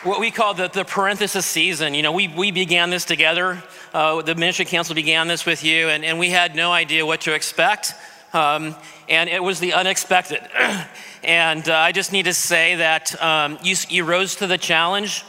What 0.03 0.19
we 0.19 0.31
call 0.31 0.53
the, 0.53 0.67
the 0.67 0.83
parenthesis 0.83 1.45
season. 1.45 1.93
You 1.93 2.01
know, 2.01 2.11
we, 2.11 2.27
we 2.27 2.51
began 2.51 2.89
this 2.89 3.05
together. 3.05 3.63
Uh, 3.93 4.21
the 4.21 4.35
ministry 4.35 4.65
council 4.65 4.95
began 4.95 5.27
this 5.27 5.45
with 5.45 5.63
you, 5.63 5.89
and, 5.89 6.03
and 6.03 6.17
we 6.17 6.29
had 6.29 6.55
no 6.55 6.71
idea 6.71 7.05
what 7.05 7.21
to 7.21 7.33
expect. 7.33 7.93
Um, 8.33 8.75
and 9.07 9.29
it 9.29 9.43
was 9.43 9.59
the 9.59 9.73
unexpected. 9.73 10.41
and 11.23 11.69
uh, 11.69 11.75
I 11.75 11.91
just 11.91 12.11
need 12.11 12.25
to 12.25 12.33
say 12.33 12.75
that 12.75 13.21
um, 13.21 13.59
you, 13.61 13.75
you 13.89 14.03
rose 14.03 14.35
to 14.37 14.47
the 14.47 14.57
challenge 14.57 15.23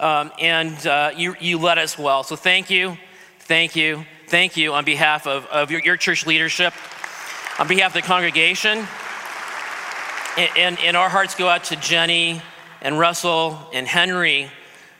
um, 0.00 0.32
and 0.40 0.86
uh, 0.86 1.12
you, 1.16 1.36
you 1.40 1.58
led 1.58 1.78
us 1.78 1.96
well. 1.96 2.22
So 2.22 2.34
thank 2.34 2.70
you 2.70 2.96
thank 3.48 3.74
you, 3.74 4.04
thank 4.26 4.58
you 4.58 4.74
on 4.74 4.84
behalf 4.84 5.26
of, 5.26 5.46
of 5.46 5.70
your, 5.70 5.80
your 5.80 5.96
church 5.96 6.26
leadership, 6.26 6.74
on 7.58 7.66
behalf 7.66 7.96
of 7.96 8.02
the 8.02 8.06
congregation. 8.06 8.86
And, 10.36 10.50
and, 10.54 10.78
and 10.80 10.96
our 10.98 11.08
hearts 11.08 11.34
go 11.34 11.48
out 11.48 11.64
to 11.64 11.76
Jenny 11.76 12.42
and 12.82 12.98
Russell 12.98 13.58
and 13.72 13.86
Henry. 13.86 14.50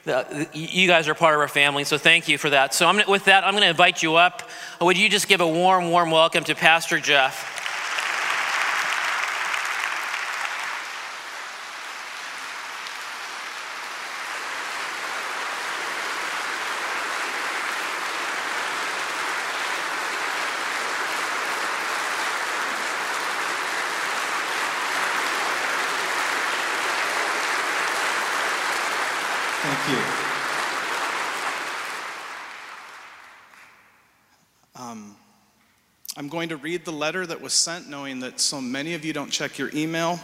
The, 0.05 0.47
you 0.53 0.87
guys 0.87 1.07
are 1.07 1.13
part 1.13 1.35
of 1.35 1.41
our 1.41 1.47
family, 1.47 1.83
so 1.83 1.97
thank 1.97 2.27
you 2.27 2.37
for 2.37 2.49
that. 2.49 2.73
So 2.73 2.87
I'm, 2.87 3.01
with 3.07 3.25
that, 3.25 3.43
I'm 3.43 3.51
going 3.51 3.63
to 3.63 3.69
invite 3.69 4.01
you 4.01 4.15
up. 4.15 4.49
Would 4.81 4.97
you 4.97 5.09
just 5.09 5.27
give 5.27 5.41
a 5.41 5.47
warm, 5.47 5.91
warm 5.91 6.09
welcome 6.09 6.43
to 6.45 6.55
Pastor 6.55 6.99
Jeff? 6.99 7.58
I'm 36.29 36.31
going 36.31 36.49
to 36.49 36.57
read 36.57 36.85
the 36.85 36.91
letter 36.91 37.25
that 37.25 37.41
was 37.41 37.53
sent, 37.53 37.89
knowing 37.89 38.19
that 38.19 38.39
so 38.39 38.61
many 38.61 38.93
of 38.93 39.03
you 39.03 39.13
don't 39.13 39.31
check 39.31 39.57
your 39.57 39.71
email. 39.73 40.19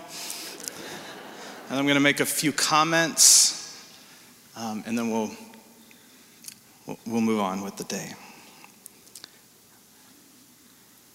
And 1.68 1.80
I'm 1.80 1.86
going 1.86 1.96
to 1.96 2.00
make 2.00 2.20
a 2.20 2.28
few 2.28 2.52
comments, 2.52 3.84
um, 4.56 4.84
and 4.86 4.96
then 4.96 5.10
we'll, 5.10 5.32
we'll 7.08 7.22
move 7.22 7.39
on 7.39 7.63
with 7.63 7.78
the 7.78 7.86
day. 7.86 8.13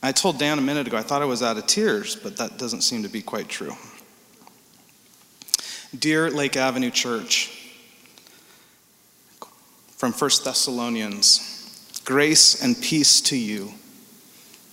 I 0.03 0.11
told 0.11 0.41
Dan 0.41 0.59
a 0.59 0.61
minute 0.61 0.89
ago 0.89 0.97
I 0.97 1.03
thought 1.03 1.23
I 1.23 1.27
was 1.27 1.41
out 1.41 1.57
of 1.57 1.69
tears, 1.69 2.17
but 2.17 2.39
that 2.39 2.59
doesn't 2.59 2.81
seem 2.81 3.05
to 3.05 3.09
be 3.09 3.23
quite 3.23 3.49
true. 3.49 3.77
Dear 5.97 6.33
Lake 6.33 6.57
Avenue 6.57 6.91
Church, 6.91 7.77
from 9.97 10.13
1 10.13 10.31
Thessalonians, 10.43 12.03
grace 12.05 12.61
and 12.61 12.77
peace 12.83 13.21
to 13.21 13.37
you 13.37 13.75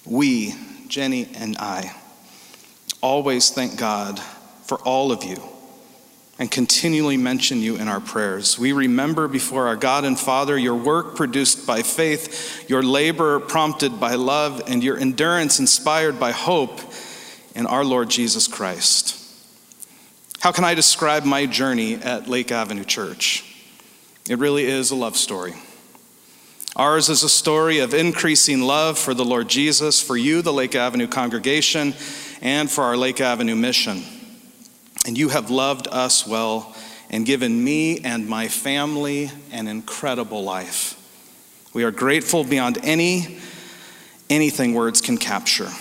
we, 0.09 0.55
Jenny 0.87 1.29
and 1.35 1.57
I, 1.57 1.95
always 3.01 3.49
thank 3.49 3.77
God 3.77 4.19
for 4.65 4.77
all 4.79 5.11
of 5.11 5.23
you 5.23 5.41
and 6.39 6.51
continually 6.51 7.17
mention 7.17 7.61
you 7.61 7.77
in 7.77 7.87
our 7.87 7.99
prayers. 7.99 8.59
We 8.59 8.71
remember 8.71 9.27
before 9.27 9.67
our 9.67 9.75
God 9.75 10.05
and 10.05 10.19
Father 10.19 10.57
your 10.57 10.75
work 10.75 11.15
produced 11.15 11.65
by 11.65 11.81
faith, 11.81 12.69
your 12.69 12.83
labor 12.83 13.39
prompted 13.39 13.99
by 13.99 14.15
love, 14.15 14.61
and 14.67 14.83
your 14.83 14.97
endurance 14.97 15.59
inspired 15.59 16.19
by 16.19 16.31
hope 16.31 16.79
in 17.55 17.65
our 17.65 17.83
Lord 17.83 18.09
Jesus 18.09 18.47
Christ. 18.47 19.15
How 20.39 20.51
can 20.51 20.63
I 20.63 20.75
describe 20.75 21.25
my 21.25 21.47
journey 21.47 21.95
at 21.95 22.27
Lake 22.27 22.51
Avenue 22.51 22.83
Church? 22.83 23.43
It 24.29 24.37
really 24.37 24.65
is 24.65 24.91
a 24.91 24.95
love 24.95 25.17
story. 25.17 25.55
Ours 26.77 27.09
is 27.09 27.23
a 27.23 27.29
story 27.29 27.79
of 27.79 27.95
increasing 27.95 28.61
love 28.61 28.99
for 28.99 29.15
the 29.15 29.25
Lord 29.25 29.47
Jesus, 29.47 29.99
for 29.99 30.15
you, 30.15 30.43
the 30.43 30.53
Lake 30.53 30.75
Avenue 30.75 31.07
congregation, 31.07 31.95
and 32.39 32.69
for 32.69 32.83
our 32.83 32.95
Lake 32.95 33.19
Avenue 33.19 33.55
mission. 33.55 34.03
And 35.07 35.17
you 35.17 35.29
have 35.29 35.49
loved 35.49 35.87
us 35.87 36.27
well 36.27 36.75
and 37.09 37.25
given 37.25 37.63
me 37.63 38.01
and 38.01 38.29
my 38.29 38.47
family 38.47 39.31
an 39.51 39.67
incredible 39.67 40.43
life. 40.43 40.93
We 41.73 41.83
are 41.83 41.89
grateful 41.89 42.43
beyond 42.43 42.77
any 42.83 43.39
anything 44.29 44.75
words 44.75 45.01
can 45.01 45.17
capture. 45.17 45.71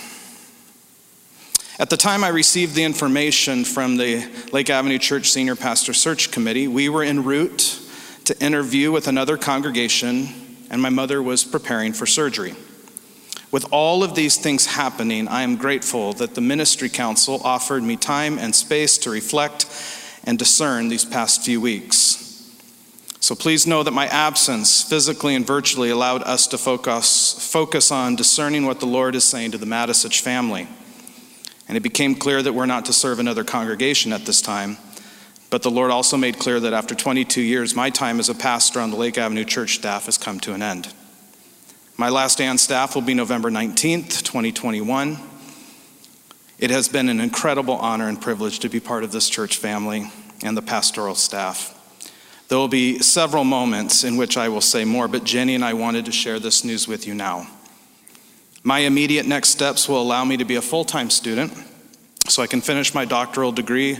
At 1.77 1.91
the 1.91 1.97
time 1.97 2.23
I 2.23 2.29
received 2.29 2.73
the 2.73 2.83
information 2.83 3.65
from 3.65 3.97
the 3.97 4.27
Lake 4.51 4.71
Avenue 4.71 4.97
Church 4.97 5.29
Senior 5.29 5.55
Pastor 5.55 5.93
Search 5.93 6.31
Committee, 6.31 6.67
we 6.67 6.89
were 6.89 7.03
en 7.03 7.23
route 7.23 7.79
to 8.25 8.43
interview 8.43 8.91
with 8.91 9.07
another 9.07 9.37
congregation, 9.37 10.46
and 10.69 10.81
my 10.81 10.89
mother 10.89 11.21
was 11.21 11.43
preparing 11.43 11.93
for 11.93 12.05
surgery. 12.05 12.55
With 13.51 13.65
all 13.71 14.03
of 14.03 14.13
these 14.13 14.37
things 14.37 14.65
happening, 14.65 15.27
I 15.27 15.43
am 15.43 15.55
grateful 15.55 16.13
that 16.13 16.35
the 16.35 16.41
Ministry 16.41 16.89
Council 16.89 17.41
offered 17.43 17.81
me 17.81 17.95
time 17.95 18.37
and 18.37 18.53
space 18.53 18.97
to 18.99 19.09
reflect 19.09 19.65
and 20.25 20.37
discern 20.37 20.89
these 20.89 21.05
past 21.05 21.43
few 21.45 21.61
weeks. 21.61 22.23
So 23.21 23.35
please 23.35 23.65
know 23.65 23.83
that 23.83 23.91
my 23.91 24.07
absence, 24.07 24.83
physically 24.83 25.35
and 25.35 25.45
virtually, 25.45 25.89
allowed 25.89 26.23
us 26.23 26.47
to 26.47 26.57
focus, 26.57 27.51
focus 27.51 27.91
on 27.91 28.15
discerning 28.15 28.65
what 28.65 28.79
the 28.79 28.85
Lord 28.85 29.15
is 29.15 29.23
saying 29.23 29.51
to 29.51 29.57
the 29.57 29.65
Matisich 29.65 30.21
family. 30.21 30.67
And 31.67 31.75
it 31.75 31.81
became 31.81 32.15
clear 32.15 32.41
that 32.41 32.53
we're 32.53 32.65
not 32.65 32.85
to 32.85 32.93
serve 32.93 33.19
another 33.19 33.43
congregation 33.43 34.13
at 34.13 34.25
this 34.25 34.41
time. 34.41 34.77
But 35.49 35.63
the 35.63 35.71
Lord 35.71 35.91
also 35.91 36.17
made 36.17 36.39
clear 36.39 36.59
that 36.59 36.73
after 36.73 36.93
22 36.93 37.41
years, 37.41 37.75
my 37.75 37.89
time 37.89 38.19
as 38.19 38.29
a 38.29 38.35
pastor 38.35 38.81
on 38.81 38.91
the 38.91 38.97
Lake 38.97 39.17
Avenue 39.17 39.45
church 39.45 39.75
staff 39.75 40.05
has 40.05 40.17
come 40.17 40.39
to 40.41 40.53
an 40.53 40.61
end. 40.61 40.93
My 41.95 42.09
last 42.09 42.37
day 42.37 42.47
on 42.47 42.57
staff 42.57 42.95
will 42.95 43.01
be 43.01 43.13
November 43.13 43.49
19th, 43.49 44.23
2021. 44.23 45.17
It 46.59 46.69
has 46.69 46.89
been 46.89 47.07
an 47.07 47.21
incredible 47.21 47.75
honor 47.75 48.09
and 48.09 48.21
privilege 48.21 48.59
to 48.59 48.69
be 48.69 48.79
part 48.79 49.03
of 49.03 49.11
this 49.11 49.29
church 49.29 49.57
family 49.57 50.11
and 50.43 50.57
the 50.57 50.61
pastoral 50.61 51.15
staff. 51.15 51.73
There 52.49 52.57
will 52.57 52.67
be 52.67 52.99
several 52.99 53.43
moments 53.43 54.03
in 54.03 54.17
which 54.17 54.37
I 54.37 54.49
will 54.49 54.61
say 54.61 54.85
more, 54.85 55.07
but 55.07 55.23
Jenny 55.23 55.55
and 55.55 55.63
I 55.63 55.73
wanted 55.73 56.05
to 56.05 56.11
share 56.11 56.39
this 56.39 56.63
news 56.63 56.87
with 56.87 57.07
you 57.07 57.13
now. 57.13 57.47
My 58.63 58.79
immediate 58.79 59.25
next 59.25 59.49
steps 59.49 59.87
will 59.87 60.01
allow 60.01 60.25
me 60.25 60.37
to 60.37 60.45
be 60.45 60.55
a 60.55 60.61
full 60.61 60.85
time 60.85 61.09
student 61.09 61.53
so 62.37 62.43
I 62.43 62.47
can 62.47 62.61
finish 62.61 62.93
my 62.93 63.03
doctoral 63.03 63.51
degree 63.51 63.97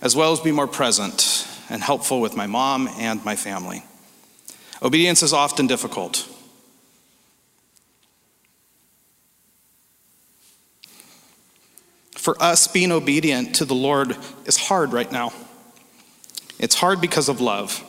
as 0.00 0.14
well 0.14 0.30
as 0.30 0.38
be 0.38 0.52
more 0.52 0.68
present 0.68 1.44
and 1.68 1.82
helpful 1.82 2.20
with 2.20 2.36
my 2.36 2.46
mom 2.46 2.86
and 3.00 3.24
my 3.24 3.34
family. 3.34 3.82
Obedience 4.80 5.24
is 5.24 5.32
often 5.32 5.66
difficult. 5.66 6.24
For 12.12 12.40
us, 12.40 12.68
being 12.68 12.92
obedient 12.92 13.56
to 13.56 13.64
the 13.64 13.74
Lord 13.74 14.16
is 14.44 14.56
hard 14.56 14.92
right 14.92 15.10
now. 15.10 15.32
It's 16.60 16.76
hard 16.76 17.00
because 17.00 17.28
of 17.28 17.40
love. 17.40 17.82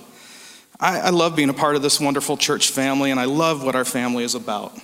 I, 0.79 0.99
I, 0.99 1.09
love 1.11 1.35
being 1.35 1.49
a 1.49 1.53
part 1.53 1.75
of 1.75 1.83
this 1.83 1.99
wonderful 1.99 2.37
church 2.37 2.71
family, 2.71 3.11
and 3.11 3.19
I 3.19 3.25
love 3.25 3.63
what 3.63 3.75
our 3.75 3.85
family 3.85 4.23
is 4.23 4.33
about. 4.33 4.75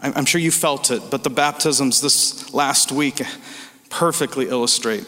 I'm, 0.00 0.14
I'm 0.16 0.24
sure 0.24 0.40
you 0.40 0.50
felt 0.50 0.90
it, 0.90 1.02
but 1.10 1.24
the 1.24 1.30
baptisms 1.30 2.00
this 2.00 2.54
last 2.54 2.90
week 2.90 3.20
perfectly 3.92 4.48
illustrate. 4.48 5.04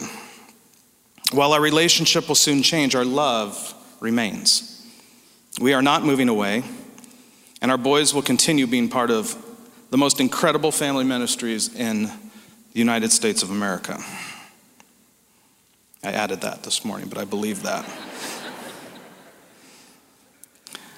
While 1.32 1.52
our 1.54 1.60
relationship 1.60 2.28
will 2.28 2.34
soon 2.34 2.62
change, 2.62 2.94
our 2.94 3.04
love 3.04 3.74
remains. 3.98 4.70
We 5.60 5.72
are 5.72 5.82
not 5.82 6.04
moving 6.04 6.28
away, 6.28 6.62
and 7.62 7.70
our 7.70 7.78
boys 7.78 8.12
will 8.12 8.22
continue 8.22 8.66
being 8.66 8.88
part 8.88 9.10
of 9.10 9.34
the 9.90 9.96
most 9.96 10.20
incredible 10.20 10.70
family 10.70 11.04
ministries 11.04 11.74
in 11.74 12.04
the 12.04 12.78
United 12.78 13.10
States 13.10 13.42
of 13.42 13.50
America. 13.50 13.98
I 16.02 16.12
added 16.12 16.42
that 16.42 16.62
this 16.62 16.84
morning, 16.84 17.08
but 17.08 17.16
I 17.16 17.24
believe 17.24 17.62
that. 17.62 17.88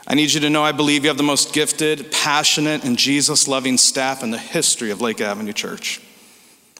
I 0.08 0.14
need 0.14 0.32
you 0.32 0.40
to 0.40 0.50
know 0.50 0.64
I 0.64 0.72
believe 0.72 1.04
you 1.04 1.08
have 1.08 1.16
the 1.16 1.22
most 1.22 1.52
gifted, 1.52 2.10
passionate, 2.10 2.84
and 2.84 2.98
Jesus 2.98 3.46
loving 3.46 3.78
staff 3.78 4.22
in 4.22 4.30
the 4.32 4.38
history 4.38 4.90
of 4.90 5.00
Lake 5.00 5.20
Avenue 5.20 5.52
Church. 5.52 6.00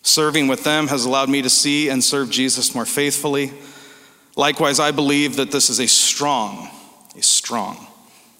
Serving 0.07 0.47
with 0.47 0.63
them 0.63 0.87
has 0.87 1.05
allowed 1.05 1.29
me 1.29 1.43
to 1.43 1.51
see 1.51 1.89
and 1.89 2.03
serve 2.03 2.31
Jesus 2.31 2.77
more 2.77 2.87
faithfully. 2.87 3.53
Likewise, 4.37 4.79
I 4.79 4.93
believe 4.93 5.35
that 5.35 5.51
this 5.51 5.69
is 5.69 5.81
a 5.81 5.89
strong, 5.89 6.71
a 7.19 7.23
strong, 7.23 7.89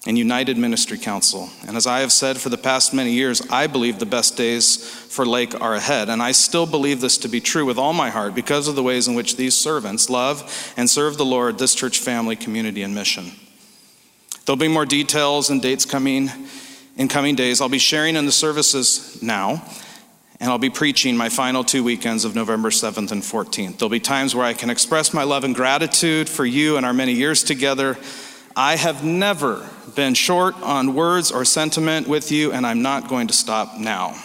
and 0.07 0.17
united 0.17 0.57
ministry 0.57 0.97
council. 0.97 1.51
And 1.67 1.77
as 1.77 1.85
I 1.85 1.99
have 2.01 2.13
said 2.13 2.39
for 2.39 2.51
the 2.51 2.57
past 2.57 2.95
many 2.95 3.11
years, 3.11 3.43
I 3.51 3.67
believe 3.67 3.99
the 3.99 4.07
best 4.07 4.37
days 4.37 4.77
for 4.77 5.27
Lake 5.27 5.61
are 5.61 5.75
ahead. 5.75 6.09
And 6.09 6.23
I 6.23 6.31
still 6.31 6.67
believe 6.67 7.01
this 7.01 7.19
to 7.19 7.29
be 7.29 7.41
true 7.41 7.65
with 7.65 7.79
all 7.79 7.93
my 7.93 8.11
heart 8.11 8.37
because 8.37 8.69
of 8.69 8.77
the 8.77 8.83
ways 8.85 9.09
in 9.09 9.17
which 9.17 9.35
these 9.35 9.57
servants 9.57 10.09
love 10.09 10.73
and 10.77 10.89
serve 10.89 11.17
the 11.17 11.25
Lord, 11.25 11.59
this 11.59 11.75
church 11.75 11.99
family, 11.99 12.37
community, 12.37 12.83
and 12.85 12.95
mission. 12.95 13.33
There'll 14.45 14.57
be 14.57 14.69
more 14.69 14.87
details 14.87 15.51
and 15.51 15.61
dates 15.61 15.85
coming 15.85 16.31
in 16.97 17.09
coming 17.09 17.35
days. 17.35 17.61
I'll 17.61 17.69
be 17.69 17.79
sharing 17.79 18.15
in 18.15 18.25
the 18.25 18.33
services 18.33 19.21
now, 19.21 19.65
and 20.41 20.51
I'll 20.51 20.59
be 20.59 20.71
preaching 20.71 21.17
my 21.17 21.29
final 21.29 21.65
two 21.65 21.83
weekends 21.83 22.25
of 22.25 22.35
November 22.35 22.71
7th 22.71 23.13
and 23.13 23.23
14th. 23.23 23.79
There'll 23.79 23.91
be 23.91 24.01
times 24.01 24.35
where 24.35 24.45
I 24.45 24.53
can 24.53 24.71
express 24.71 25.15
my 25.15 25.23
love 25.23 25.45
and 25.45 25.55
gratitude 25.55 26.29
for 26.29 26.45
you 26.45 26.77
and 26.77 26.85
our 26.85 26.93
many 26.93 27.13
years 27.13 27.43
together 27.43 27.97
I 28.59 28.77
have 28.77 29.05
never 29.05 29.69
been 29.95 30.15
short 30.15 30.55
on 30.63 30.95
words 30.95 31.31
or 31.31 31.45
sentiment 31.45 32.09
with 32.09 32.33
you, 32.33 32.53
and 32.53 32.67
I'm 32.67 32.81
not 32.81 33.07
going 33.07 33.27
to 33.27 33.35
stop 33.35 33.79
now. 33.79 34.19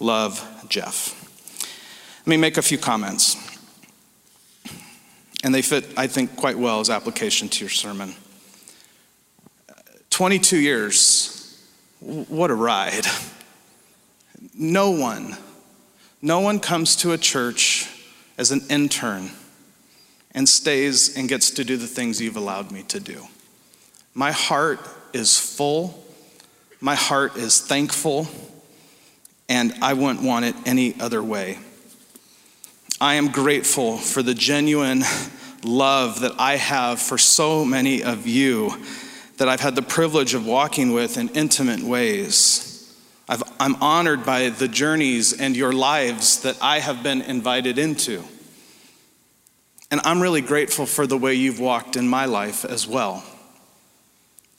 Love, 0.00 0.42
Jeff. 0.70 1.14
Let 2.20 2.28
me 2.28 2.38
make 2.38 2.56
a 2.56 2.62
few 2.62 2.78
comments. 2.78 3.36
And 5.44 5.54
they 5.54 5.60
fit, 5.60 5.84
I 5.98 6.06
think, 6.06 6.34
quite 6.34 6.58
well 6.58 6.80
as 6.80 6.88
application 6.88 7.50
to 7.50 7.60
your 7.64 7.68
sermon. 7.68 8.14
22 10.08 10.56
years, 10.56 11.62
what 12.00 12.50
a 12.50 12.54
ride. 12.54 13.04
No 14.54 14.90
one, 14.90 15.36
no 16.22 16.40
one 16.40 16.60
comes 16.60 16.96
to 16.96 17.12
a 17.12 17.18
church 17.18 17.88
as 18.36 18.50
an 18.50 18.62
intern 18.70 19.30
and 20.32 20.48
stays 20.48 21.16
and 21.16 21.28
gets 21.28 21.50
to 21.52 21.64
do 21.64 21.76
the 21.76 21.86
things 21.86 22.20
you've 22.20 22.36
allowed 22.36 22.70
me 22.70 22.82
to 22.84 23.00
do. 23.00 23.26
My 24.14 24.32
heart 24.32 24.80
is 25.12 25.38
full, 25.38 26.04
my 26.80 26.94
heart 26.94 27.36
is 27.36 27.60
thankful, 27.60 28.28
and 29.48 29.74
I 29.82 29.94
wouldn't 29.94 30.22
want 30.22 30.44
it 30.44 30.54
any 30.66 30.98
other 31.00 31.22
way. 31.22 31.58
I 33.00 33.14
am 33.14 33.30
grateful 33.30 33.96
for 33.96 34.22
the 34.22 34.34
genuine 34.34 35.02
love 35.64 36.20
that 36.20 36.32
I 36.38 36.56
have 36.56 37.00
for 37.00 37.16
so 37.18 37.64
many 37.64 38.02
of 38.02 38.26
you 38.26 38.72
that 39.36 39.48
I've 39.48 39.60
had 39.60 39.76
the 39.76 39.82
privilege 39.82 40.34
of 40.34 40.46
walking 40.46 40.92
with 40.92 41.16
in 41.16 41.28
intimate 41.30 41.80
ways. 41.80 42.67
I 43.28 43.36
am 43.60 43.76
honored 43.82 44.24
by 44.24 44.48
the 44.48 44.68
journeys 44.68 45.38
and 45.38 45.56
your 45.56 45.72
lives 45.72 46.42
that 46.42 46.56
I 46.62 46.78
have 46.78 47.02
been 47.02 47.20
invited 47.20 47.78
into. 47.78 48.22
And 49.90 50.00
I'm 50.04 50.20
really 50.20 50.40
grateful 50.40 50.86
for 50.86 51.06
the 51.06 51.18
way 51.18 51.34
you've 51.34 51.60
walked 51.60 51.96
in 51.96 52.08
my 52.08 52.26
life 52.26 52.64
as 52.64 52.86
well. 52.86 53.24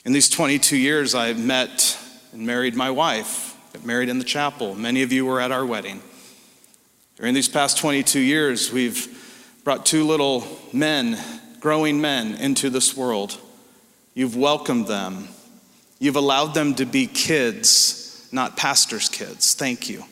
In 0.06 0.14
these 0.14 0.30
22 0.30 0.78
years, 0.78 1.14
I 1.14 1.34
met 1.34 1.98
and 2.32 2.46
married 2.46 2.76
my 2.76 2.90
wife, 2.92 3.56
got 3.74 3.86
married 3.86 4.10
in 4.10 4.18
the 4.18 4.24
chapel. 4.26 4.76
Many 4.76 5.04
of 5.04 5.12
you 5.12 5.26
were 5.26 5.42
at 5.42 5.52
our 5.52 5.66
wedding. 5.66 6.02
During 7.18 7.34
these 7.34 7.50
past 7.50 7.78
22 7.78 8.20
years, 8.20 8.72
we've 8.72 9.16
brought 9.64 9.86
two 9.86 10.06
little 10.06 10.48
men, 10.72 11.18
growing 11.60 12.02
men, 12.02 12.36
into 12.36 12.70
this 12.70 12.96
world. 12.96 13.38
You've 14.14 14.36
welcomed 14.36 14.88
them. 14.88 15.28
You've 16.00 16.16
allowed 16.16 16.54
them 16.54 16.76
to 16.76 16.86
be 16.86 17.08
kids, 17.08 18.09
not 18.32 18.58
pastors' 18.58 19.10
kids. 19.10 19.54
Thank 19.54 19.90
you. 19.90 20.04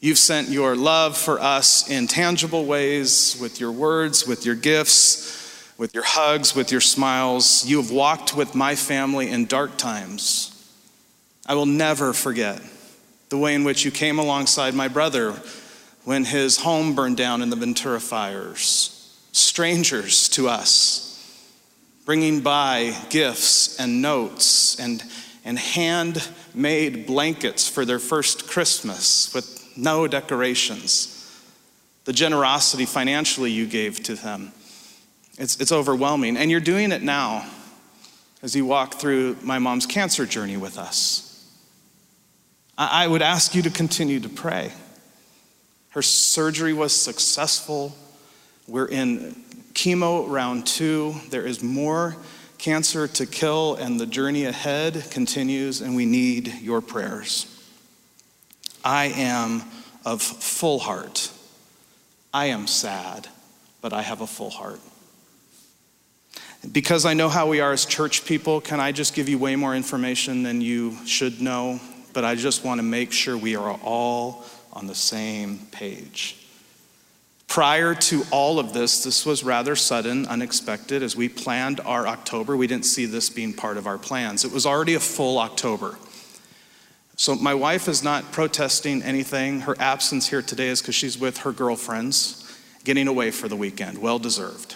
You've 0.00 0.18
sent 0.18 0.50
your 0.50 0.76
love 0.76 1.16
for 1.16 1.40
us 1.40 1.88
in 1.88 2.06
tangible 2.06 2.66
ways 2.66 3.38
with 3.40 3.58
your 3.58 3.72
words, 3.72 4.26
with 4.26 4.44
your 4.44 4.54
gifts, 4.54 5.72
with 5.78 5.94
your 5.94 6.04
hugs, 6.04 6.54
with 6.54 6.70
your 6.70 6.82
smiles. 6.82 7.64
You 7.64 7.80
have 7.80 7.90
walked 7.90 8.36
with 8.36 8.54
my 8.54 8.74
family 8.74 9.30
in 9.30 9.46
dark 9.46 9.78
times. 9.78 10.50
I 11.46 11.54
will 11.54 11.66
never 11.66 12.12
forget 12.12 12.60
the 13.30 13.38
way 13.38 13.54
in 13.54 13.64
which 13.64 13.84
you 13.84 13.90
came 13.90 14.18
alongside 14.18 14.74
my 14.74 14.88
brother 14.88 15.32
when 16.04 16.24
his 16.24 16.58
home 16.58 16.94
burned 16.94 17.16
down 17.16 17.40
in 17.40 17.48
the 17.48 17.56
Ventura 17.56 17.98
fires, 17.98 19.18
strangers 19.32 20.28
to 20.28 20.48
us, 20.48 21.02
bringing 22.04 22.42
by 22.42 22.94
gifts 23.08 23.80
and 23.80 24.02
notes 24.02 24.78
and, 24.78 25.02
and 25.44 25.58
handmade 25.58 27.06
blankets 27.06 27.68
for 27.68 27.84
their 27.84 27.98
first 27.98 28.48
Christmas 28.48 29.32
with 29.34 29.76
no 29.76 30.06
decorations. 30.06 31.10
The 32.04 32.12
generosity 32.12 32.86
financially 32.86 33.50
you 33.50 33.66
gave 33.66 34.02
to 34.04 34.14
them 34.14 34.52
it's, 35.38 35.60
it's 35.60 35.72
overwhelming. 35.72 36.36
And 36.36 36.50
you're 36.50 36.60
doing 36.60 36.92
it 36.92 37.02
now 37.02 37.46
as 38.42 38.54
you 38.54 38.66
walk 38.66 38.94
through 38.94 39.36
my 39.42 39.58
mom's 39.58 39.86
cancer 39.86 40.26
journey 40.26 40.56
with 40.56 40.78
us. 40.78 41.30
I, 42.78 43.04
I 43.04 43.06
would 43.06 43.22
ask 43.22 43.54
you 43.54 43.62
to 43.62 43.70
continue 43.70 44.20
to 44.20 44.28
pray. 44.28 44.72
Her 45.90 46.02
surgery 46.02 46.72
was 46.72 46.94
successful. 46.94 47.94
We're 48.66 48.86
in 48.86 49.42
chemo 49.72 50.28
round 50.28 50.66
two. 50.66 51.14
There 51.30 51.46
is 51.46 51.62
more 51.62 52.16
cancer 52.64 53.06
to 53.06 53.26
kill, 53.26 53.74
and 53.74 54.00
the 54.00 54.06
journey 54.06 54.46
ahead 54.46 55.10
continues, 55.10 55.82
and 55.82 55.94
we 55.94 56.06
need 56.06 56.48
your 56.62 56.80
prayers. 56.80 57.46
I 58.82 59.12
am 59.16 59.64
of 60.06 60.22
full 60.22 60.78
heart. 60.78 61.30
I 62.32 62.46
am 62.46 62.66
sad, 62.66 63.28
but 63.82 63.92
I 63.92 64.00
have 64.00 64.22
a 64.22 64.26
full 64.26 64.48
heart. 64.48 64.80
Because 66.72 67.04
I 67.04 67.12
know 67.12 67.28
how 67.28 67.48
we 67.48 67.60
are 67.60 67.72
as 67.72 67.84
church 67.84 68.24
people, 68.24 68.62
can 68.62 68.80
I 68.80 68.92
just 68.92 69.12
give 69.12 69.28
you 69.28 69.36
way 69.36 69.56
more 69.56 69.76
information 69.76 70.42
than 70.42 70.62
you 70.62 70.96
should 71.04 71.42
know? 71.42 71.78
But 72.14 72.24
I 72.24 72.34
just 72.34 72.64
want 72.64 72.78
to 72.78 72.82
make 72.82 73.12
sure 73.12 73.36
we 73.36 73.56
are 73.56 73.78
all 73.84 74.46
on 74.72 74.86
the 74.86 74.94
same 74.94 75.58
page. 75.70 76.43
Prior 77.46 77.94
to 77.94 78.24
all 78.30 78.58
of 78.58 78.72
this, 78.72 79.04
this 79.04 79.24
was 79.24 79.44
rather 79.44 79.76
sudden, 79.76 80.26
unexpected. 80.26 81.02
As 81.02 81.14
we 81.14 81.28
planned 81.28 81.80
our 81.80 82.06
October, 82.06 82.56
we 82.56 82.66
didn't 82.66 82.86
see 82.86 83.06
this 83.06 83.30
being 83.30 83.52
part 83.52 83.76
of 83.76 83.86
our 83.86 83.98
plans. 83.98 84.44
It 84.44 84.52
was 84.52 84.66
already 84.66 84.94
a 84.94 85.00
full 85.00 85.38
October. 85.38 85.96
So, 87.16 87.36
my 87.36 87.54
wife 87.54 87.86
is 87.86 88.02
not 88.02 88.32
protesting 88.32 89.02
anything. 89.02 89.60
Her 89.60 89.76
absence 89.78 90.28
here 90.28 90.42
today 90.42 90.66
is 90.66 90.80
because 90.80 90.96
she's 90.96 91.16
with 91.16 91.38
her 91.38 91.52
girlfriends, 91.52 92.40
getting 92.82 93.06
away 93.06 93.30
for 93.30 93.46
the 93.46 93.54
weekend. 93.54 93.98
Well 93.98 94.18
deserved. 94.18 94.74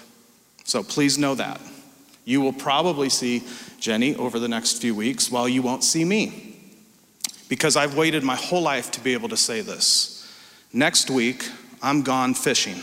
So, 0.63 0.85
please 0.85 1.19
know 1.19 1.35
that. 1.35 1.61
You 2.25 2.41
will 2.41 2.53
probably 2.53 3.09
see 3.09 3.43
Jenny 3.81 4.15
over 4.15 4.39
the 4.39 4.49
next 4.49 4.81
few 4.81 4.95
weeks 4.95 5.33
while 5.33 5.49
you 5.49 5.63
won't 5.63 5.83
see 5.83 6.05
me. 6.05 6.57
Because 7.49 7.75
I've 7.75 7.97
waited 7.97 8.23
my 8.23 8.37
whole 8.37 8.63
life 8.63 8.93
to 8.93 9.01
be 9.01 9.15
able 9.15 9.31
to 9.31 9.37
say 9.37 9.63
this. 9.63 10.31
Next 10.73 11.11
week, 11.11 11.49
I'm 11.83 12.03
gone 12.03 12.35
fishing. 12.35 12.81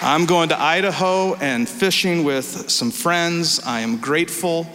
I'm 0.00 0.26
going 0.26 0.48
to 0.50 0.60
Idaho 0.60 1.34
and 1.34 1.68
fishing 1.68 2.22
with 2.22 2.70
some 2.70 2.92
friends. 2.92 3.60
I 3.66 3.80
am 3.80 3.98
grateful. 3.98 4.66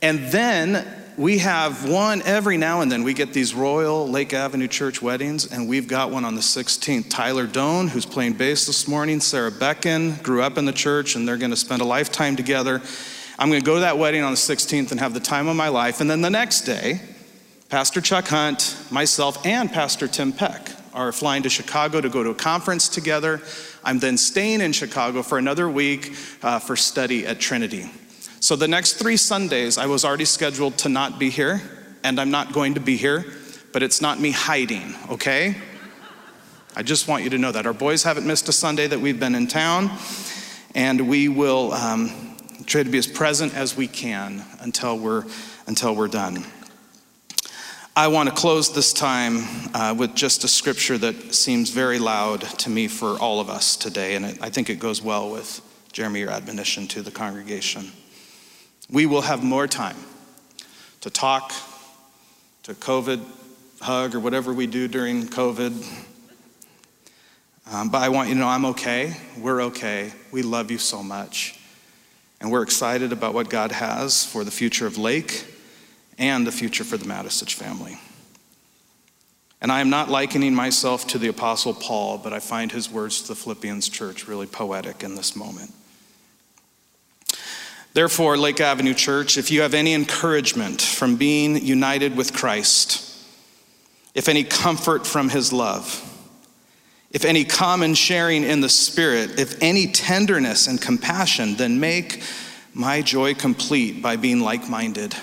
And 0.00 0.20
then 0.30 0.86
we 1.18 1.38
have 1.38 1.88
one 1.88 2.22
every 2.22 2.56
now 2.56 2.80
and 2.80 2.90
then. 2.90 3.02
We 3.02 3.12
get 3.12 3.32
these 3.32 3.54
Royal 3.54 4.08
Lake 4.08 4.32
Avenue 4.32 4.68
Church 4.68 5.02
weddings, 5.02 5.52
and 5.52 5.68
we've 5.68 5.88
got 5.88 6.10
one 6.10 6.24
on 6.24 6.36
the 6.36 6.40
16th. 6.40 7.10
Tyler 7.10 7.46
Doan, 7.46 7.88
who's 7.88 8.06
playing 8.06 8.34
bass 8.34 8.64
this 8.66 8.88
morning, 8.88 9.20
Sarah 9.20 9.50
Becken, 9.50 10.22
grew 10.22 10.42
up 10.42 10.56
in 10.56 10.64
the 10.64 10.72
church, 10.72 11.16
and 11.16 11.26
they're 11.26 11.36
going 11.36 11.50
to 11.50 11.56
spend 11.56 11.82
a 11.82 11.84
lifetime 11.84 12.36
together. 12.36 12.80
I'm 13.38 13.50
going 13.50 13.60
to 13.60 13.66
go 13.66 13.74
to 13.74 13.80
that 13.80 13.98
wedding 13.98 14.22
on 14.22 14.30
the 14.30 14.38
16th 14.38 14.92
and 14.92 15.00
have 15.00 15.12
the 15.12 15.20
time 15.20 15.48
of 15.48 15.56
my 15.56 15.68
life. 15.68 16.00
And 16.00 16.08
then 16.08 16.22
the 16.22 16.30
next 16.30 16.62
day, 16.62 17.00
Pastor 17.72 18.02
Chuck 18.02 18.28
Hunt, 18.28 18.76
myself, 18.90 19.46
and 19.46 19.72
Pastor 19.72 20.06
Tim 20.06 20.30
Peck 20.30 20.68
are 20.92 21.10
flying 21.10 21.42
to 21.44 21.48
Chicago 21.48 22.02
to 22.02 22.10
go 22.10 22.22
to 22.22 22.28
a 22.28 22.34
conference 22.34 22.86
together. 22.86 23.40
I'm 23.82 23.98
then 23.98 24.18
staying 24.18 24.60
in 24.60 24.74
Chicago 24.74 25.22
for 25.22 25.38
another 25.38 25.70
week 25.70 26.14
uh, 26.42 26.58
for 26.58 26.76
study 26.76 27.26
at 27.26 27.40
Trinity. 27.40 27.90
So 28.40 28.56
the 28.56 28.68
next 28.68 28.98
three 28.98 29.16
Sundays, 29.16 29.78
I 29.78 29.86
was 29.86 30.04
already 30.04 30.26
scheduled 30.26 30.76
to 30.80 30.90
not 30.90 31.18
be 31.18 31.30
here, 31.30 31.62
and 32.04 32.20
I'm 32.20 32.30
not 32.30 32.52
going 32.52 32.74
to 32.74 32.80
be 32.80 32.98
here, 32.98 33.24
but 33.72 33.82
it's 33.82 34.02
not 34.02 34.20
me 34.20 34.32
hiding, 34.32 34.94
okay? 35.08 35.56
I 36.76 36.82
just 36.82 37.08
want 37.08 37.24
you 37.24 37.30
to 37.30 37.38
know 37.38 37.52
that. 37.52 37.64
Our 37.64 37.72
boys 37.72 38.02
haven't 38.02 38.26
missed 38.26 38.50
a 38.50 38.52
Sunday 38.52 38.86
that 38.86 39.00
we've 39.00 39.18
been 39.18 39.34
in 39.34 39.46
town, 39.46 39.90
and 40.74 41.08
we 41.08 41.30
will 41.30 41.72
um, 41.72 42.36
try 42.66 42.82
to 42.82 42.90
be 42.90 42.98
as 42.98 43.06
present 43.06 43.54
as 43.54 43.74
we 43.74 43.88
can 43.88 44.44
until 44.60 44.98
we're, 44.98 45.24
until 45.66 45.94
we're 45.96 46.08
done. 46.08 46.44
I 47.94 48.08
want 48.08 48.30
to 48.30 48.34
close 48.34 48.72
this 48.72 48.94
time 48.94 49.44
uh, 49.74 49.94
with 49.94 50.14
just 50.14 50.44
a 50.44 50.48
scripture 50.48 50.96
that 50.96 51.34
seems 51.34 51.68
very 51.68 51.98
loud 51.98 52.40
to 52.40 52.70
me 52.70 52.88
for 52.88 53.18
all 53.18 53.38
of 53.38 53.50
us 53.50 53.76
today, 53.76 54.14
and 54.14 54.24
it, 54.24 54.38
I 54.40 54.48
think 54.48 54.70
it 54.70 54.78
goes 54.78 55.02
well 55.02 55.30
with 55.30 55.60
Jeremy, 55.92 56.20
your 56.20 56.30
admonition 56.30 56.88
to 56.88 57.02
the 57.02 57.10
congregation. 57.10 57.92
We 58.88 59.04
will 59.04 59.20
have 59.20 59.44
more 59.44 59.66
time 59.66 59.98
to 61.02 61.10
talk, 61.10 61.52
to 62.62 62.72
COVID 62.72 63.20
hug, 63.82 64.14
or 64.14 64.20
whatever 64.20 64.54
we 64.54 64.66
do 64.66 64.88
during 64.88 65.24
COVID. 65.24 66.06
Um, 67.70 67.90
but 67.90 67.98
I 67.98 68.08
want 68.08 68.30
you 68.30 68.34
to 68.36 68.40
know 68.40 68.48
I'm 68.48 68.64
okay. 68.64 69.14
We're 69.36 69.64
okay. 69.64 70.12
We 70.30 70.40
love 70.40 70.70
you 70.70 70.78
so 70.78 71.02
much. 71.02 71.60
And 72.40 72.50
we're 72.50 72.62
excited 72.62 73.12
about 73.12 73.34
what 73.34 73.50
God 73.50 73.70
has 73.70 74.24
for 74.24 74.44
the 74.44 74.50
future 74.50 74.86
of 74.86 74.96
Lake 74.96 75.44
and 76.18 76.46
the 76.46 76.52
future 76.52 76.84
for 76.84 76.96
the 76.96 77.04
Matisich 77.04 77.54
family. 77.54 77.98
And 79.62 79.70
I 79.70 79.80
am 79.80 79.90
not 79.90 80.10
likening 80.10 80.54
myself 80.56 81.06
to 81.08 81.18
the 81.18 81.28
Apostle 81.28 81.72
Paul, 81.72 82.18
but 82.18 82.32
I 82.32 82.40
find 82.40 82.72
his 82.72 82.90
words 82.90 83.22
to 83.22 83.28
the 83.28 83.34
Philippians 83.36 83.88
church 83.88 84.26
really 84.26 84.46
poetic 84.46 85.04
in 85.04 85.14
this 85.14 85.36
moment. 85.36 85.72
Therefore, 87.94 88.36
Lake 88.36 88.60
Avenue 88.60 88.94
Church, 88.94 89.38
if 89.38 89.50
you 89.50 89.62
have 89.62 89.74
any 89.74 89.94
encouragement 89.94 90.82
from 90.82 91.16
being 91.16 91.64
united 91.64 92.16
with 92.16 92.32
Christ, 92.32 93.08
if 94.14 94.28
any 94.28 94.42
comfort 94.42 95.06
from 95.06 95.28
his 95.28 95.52
love, 95.52 96.08
if 97.12 97.24
any 97.24 97.44
common 97.44 97.94
sharing 97.94 98.42
in 98.42 98.62
the 98.62 98.68
Spirit, 98.68 99.38
if 99.38 99.62
any 99.62 99.86
tenderness 99.86 100.66
and 100.66 100.80
compassion, 100.80 101.54
then 101.56 101.78
make 101.78 102.22
my 102.74 103.02
joy 103.02 103.34
complete 103.34 104.02
by 104.02 104.16
being 104.16 104.40
like 104.40 104.68
minded 104.68 105.14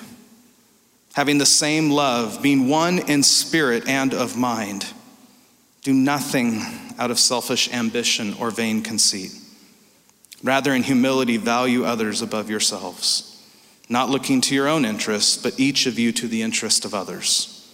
having 1.20 1.38
the 1.38 1.45
same 1.45 1.89
love, 1.89 2.41
being 2.41 2.70
one 2.70 2.97
in 2.97 3.22
spirit 3.22 3.86
and 3.89 4.13
of 4.13 4.38
mind. 4.38 4.86
Do 5.82 5.93
nothing 5.93 6.61
out 6.97 7.11
of 7.11 7.20
selfish 7.20 7.70
ambition 7.74 8.34
or 8.39 8.51
vain 8.51 8.82
conceit. 8.82 9.34
Rather, 10.43 10.74
in 10.74 10.82
humility, 10.82 11.36
value 11.36 11.84
others 11.84 12.22
above 12.22 12.49
yourselves, 12.49 13.38
not 13.89 14.09
looking 14.09 14.39
to 14.39 14.55
your 14.55 14.70
own 14.70 14.86
interests, 14.86 15.36
but 15.36 15.59
each 15.59 15.88
of 15.88 15.99
you 15.99 16.13
to 16.13 16.26
the 16.26 16.41
interest 16.41 16.86
of 16.86 16.93
others. 16.93 17.70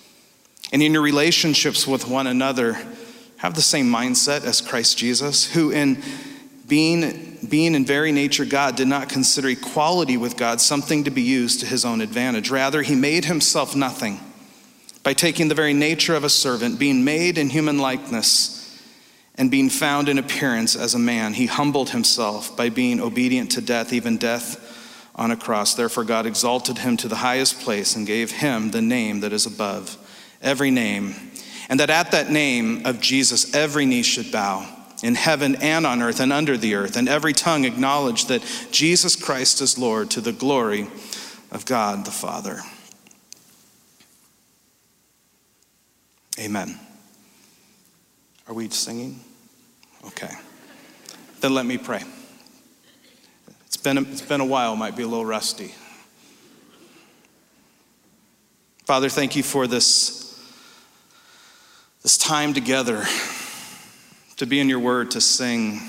And 0.73 0.81
in 0.81 0.93
your 0.93 1.03
relationships 1.03 1.85
with 1.85 2.07
one 2.07 2.25
another, 2.25 2.73
have 3.37 3.53
the 3.53 3.61
same 3.61 3.85
mindset 3.85 4.43
as 4.43 4.59
Christ 4.59 4.97
Jesus, 4.97 5.53
who, 5.53 5.69
in 5.69 6.01
being, 6.67 7.37
being 7.47 7.75
in 7.75 7.85
very 7.85 8.11
nature 8.11 8.45
God, 8.45 8.75
did 8.75 8.87
not 8.87 9.09
consider 9.09 9.49
equality 9.49 10.17
with 10.17 10.37
God 10.37 10.59
something 10.59 11.03
to 11.03 11.11
be 11.11 11.21
used 11.21 11.59
to 11.59 11.65
his 11.65 11.85
own 11.85 12.01
advantage. 12.01 12.49
Rather, 12.49 12.81
he 12.81 12.95
made 12.95 13.25
himself 13.25 13.75
nothing 13.75 14.19
by 15.03 15.13
taking 15.13 15.47
the 15.47 15.55
very 15.55 15.73
nature 15.73 16.15
of 16.15 16.23
a 16.23 16.29
servant, 16.29 16.79
being 16.79 17.03
made 17.03 17.37
in 17.37 17.49
human 17.49 17.77
likeness, 17.77 18.61
and 19.35 19.51
being 19.51 19.69
found 19.69 20.09
in 20.09 20.17
appearance 20.17 20.75
as 20.75 20.95
a 20.95 20.99
man. 20.99 21.33
He 21.33 21.45
humbled 21.45 21.91
himself 21.91 22.55
by 22.55 22.69
being 22.69 22.99
obedient 22.99 23.51
to 23.51 23.61
death, 23.61 23.93
even 23.93 24.17
death 24.17 25.11
on 25.13 25.29
a 25.29 25.35
cross. 25.35 25.75
Therefore, 25.75 26.05
God 26.05 26.25
exalted 26.25 26.79
him 26.79 26.97
to 26.97 27.07
the 27.07 27.17
highest 27.17 27.59
place 27.59 27.95
and 27.95 28.07
gave 28.07 28.31
him 28.31 28.71
the 28.71 28.81
name 28.81 29.19
that 29.19 29.33
is 29.33 29.45
above 29.45 29.97
every 30.41 30.71
name, 30.71 31.13
and 31.69 31.79
that 31.79 31.89
at 31.89 32.11
that 32.11 32.31
name 32.31 32.85
of 32.85 33.01
Jesus 33.01 33.53
every 33.53 33.85
knee 33.85 34.03
should 34.03 34.31
bow 34.31 34.74
in 35.03 35.15
heaven 35.15 35.55
and 35.55 35.85
on 35.85 36.01
earth 36.01 36.19
and 36.19 36.31
under 36.31 36.57
the 36.57 36.75
earth, 36.75 36.95
and 36.95 37.09
every 37.09 37.33
tongue 37.33 37.65
acknowledge 37.65 38.25
that 38.25 38.43
Jesus 38.71 39.15
Christ 39.15 39.61
is 39.61 39.77
Lord 39.77 40.09
to 40.11 40.21
the 40.21 40.31
glory 40.31 40.87
of 41.51 41.65
God 41.65 42.05
the 42.05 42.11
Father. 42.11 42.61
Amen. 46.39 46.79
Are 48.47 48.53
we 48.53 48.69
singing? 48.69 49.19
Okay. 50.07 50.31
Then 51.41 51.53
let 51.53 51.65
me 51.65 51.77
pray. 51.77 52.03
It's 53.67 53.77
been 53.77 53.97
a, 53.97 54.01
it's 54.01 54.21
been 54.21 54.41
a 54.41 54.45
while, 54.45 54.75
might 54.75 54.95
be 54.95 55.03
a 55.03 55.07
little 55.07 55.25
rusty. 55.25 55.73
Father, 58.85 59.09
thank 59.09 59.35
you 59.35 59.43
for 59.43 59.65
this, 59.65 60.39
this 62.03 62.17
time 62.17 62.53
together 62.53 63.03
to 64.37 64.45
be 64.45 64.59
in 64.59 64.67
your 64.67 64.79
word, 64.79 65.11
to 65.11 65.21
sing, 65.21 65.79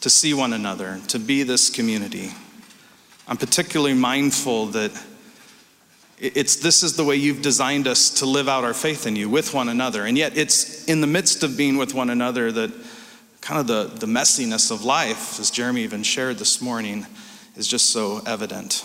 to 0.00 0.10
see 0.10 0.34
one 0.34 0.52
another, 0.52 1.00
to 1.08 1.18
be 1.18 1.42
this 1.42 1.70
community. 1.70 2.32
I'm 3.28 3.36
particularly 3.36 3.94
mindful 3.94 4.66
that 4.66 4.90
it's 6.18 6.56
this 6.56 6.82
is 6.82 6.96
the 6.96 7.04
way 7.04 7.14
you've 7.14 7.42
designed 7.42 7.86
us 7.86 8.10
to 8.10 8.26
live 8.26 8.48
out 8.48 8.64
our 8.64 8.74
faith 8.74 9.06
in 9.06 9.14
you 9.14 9.28
with 9.28 9.54
one 9.54 9.68
another. 9.68 10.04
And 10.04 10.18
yet 10.18 10.36
it's 10.36 10.84
in 10.86 11.00
the 11.00 11.06
midst 11.06 11.44
of 11.44 11.56
being 11.56 11.76
with 11.76 11.94
one 11.94 12.10
another 12.10 12.50
that 12.50 12.72
kind 13.40 13.60
of 13.60 13.68
the, 13.68 13.84
the 14.04 14.12
messiness 14.12 14.72
of 14.72 14.84
life, 14.84 15.38
as 15.38 15.50
Jeremy 15.50 15.82
even 15.82 16.02
shared 16.02 16.38
this 16.38 16.60
morning, 16.60 17.06
is 17.56 17.68
just 17.68 17.90
so 17.92 18.20
evident. 18.26 18.84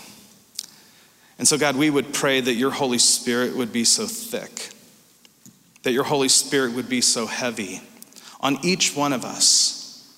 And 1.39 1.47
so, 1.47 1.57
God, 1.57 1.75
we 1.75 1.89
would 1.89 2.13
pray 2.13 2.39
that 2.39 2.53
your 2.53 2.69
Holy 2.69 2.99
Spirit 2.99 3.55
would 3.55 3.73
be 3.73 3.83
so 3.83 4.05
thick, 4.05 4.69
that 5.81 5.91
your 5.91 6.03
Holy 6.03 6.29
Spirit 6.29 6.73
would 6.73 6.87
be 6.87 7.01
so 7.01 7.25
heavy 7.25 7.81
on 8.43 8.59
each 8.61 8.95
one 8.95 9.13
of 9.13 9.25
us 9.25 10.13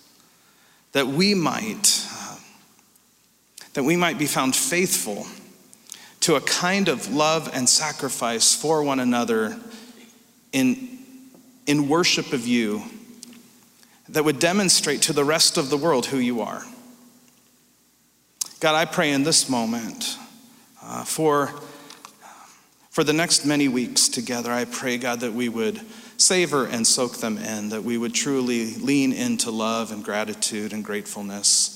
that 0.92 1.08
we 1.08 1.34
might 1.34 2.06
uh, 2.12 2.36
that 3.74 3.84
we 3.84 3.96
might 3.96 4.18
be 4.18 4.26
found 4.26 4.56
faithful 4.56 5.28
to 6.22 6.36
a 6.36 6.42
kind 6.42 6.88
of 6.88 7.14
love 7.14 7.52
and 7.54 7.70
sacrifice 7.70 8.56
for 8.56 8.82
one 8.82 9.00
another 9.00 9.56
in, 10.52 10.98
in 11.68 11.88
worship 11.88 12.34
of 12.34 12.48
you 12.48 12.82
that 14.10 14.24
would 14.24 14.40
demonstrate 14.40 15.04
to 15.04 15.14
the 15.14 15.24
rest 15.24 15.58
of 15.58 15.70
the 15.70 15.78
world 15.78 16.08
who 16.08 16.18
you 16.18 16.42
are. 16.42 16.64
God, 18.60 18.74
I 18.74 18.86
pray 18.86 19.12
in 19.12 19.24
this 19.24 19.50
moment 19.50 20.18
uh, 20.82 21.04
for, 21.04 21.52
for 22.90 23.04
the 23.04 23.14
next 23.14 23.46
many 23.46 23.68
weeks 23.68 24.08
together, 24.08 24.52
I 24.52 24.66
pray, 24.66 24.98
God, 24.98 25.20
that 25.20 25.34
we 25.34 25.50
would 25.50 25.82
savor 26.18 26.66
and 26.66 26.86
soak 26.86 27.18
them 27.18 27.38
in, 27.38 27.70
that 27.70 27.84
we 27.84 27.98
would 27.98 28.14
truly 28.14 28.76
lean 28.76 29.14
into 29.14 29.52
love 29.52 29.92
and 29.92 30.04
gratitude 30.04 30.74
and 30.74 30.84
gratefulness. 30.84 31.72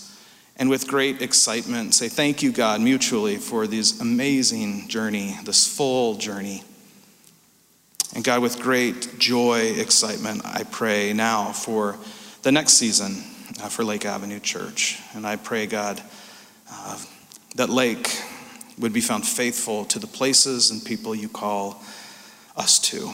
And 0.57 0.69
with 0.69 0.87
great 0.87 1.21
excitement, 1.21 1.93
say 1.93 2.09
thank 2.09 2.43
you, 2.43 2.51
God, 2.51 2.81
mutually 2.81 3.37
for 3.37 3.67
this 3.67 4.01
amazing 4.01 4.87
journey, 4.89 5.37
this 5.45 5.65
full 5.65 6.15
journey. 6.15 6.63
And 8.13 8.23
God, 8.23 8.41
with 8.41 8.59
great 8.59 9.19
joy, 9.19 9.73
excitement, 9.77 10.41
I 10.43 10.63
pray 10.63 11.13
now 11.13 11.51
for 11.51 11.97
the 12.41 12.51
next 12.51 12.73
season 12.73 13.23
uh, 13.61 13.69
for 13.69 13.83
Lake 13.83 14.05
Avenue 14.05 14.39
Church. 14.39 14.99
And 15.13 15.25
I 15.25 15.35
pray, 15.35 15.65
God, 15.65 16.01
uh, 16.71 16.97
that 17.55 17.69
Lake 17.69 18.21
would 18.79 18.93
be 18.93 19.01
found 19.01 19.25
faithful 19.25 19.85
to 19.85 19.99
the 19.99 20.07
places 20.07 20.71
and 20.71 20.83
people 20.83 21.13
you 21.13 21.29
call 21.29 21.83
us 22.57 22.79
to. 22.79 23.13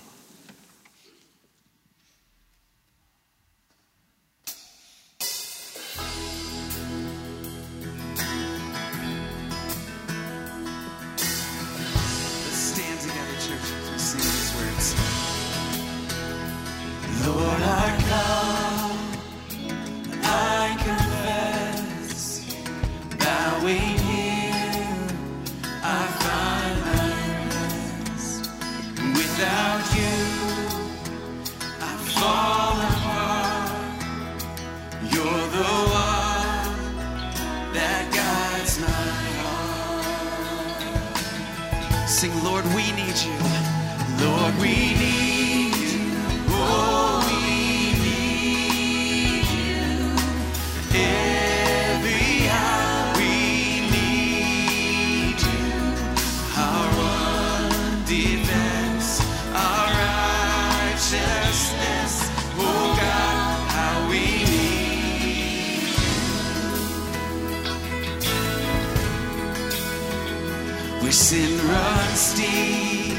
Sin 71.11 71.57
runs 71.67 72.35
deep, 72.35 73.17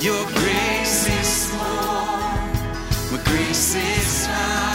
your 0.00 0.24
grace 0.32 1.06
is 1.06 1.52
more. 1.52 3.12
My 3.12 3.20
grace 3.22 3.74
is 3.74 4.26
found 4.26 4.67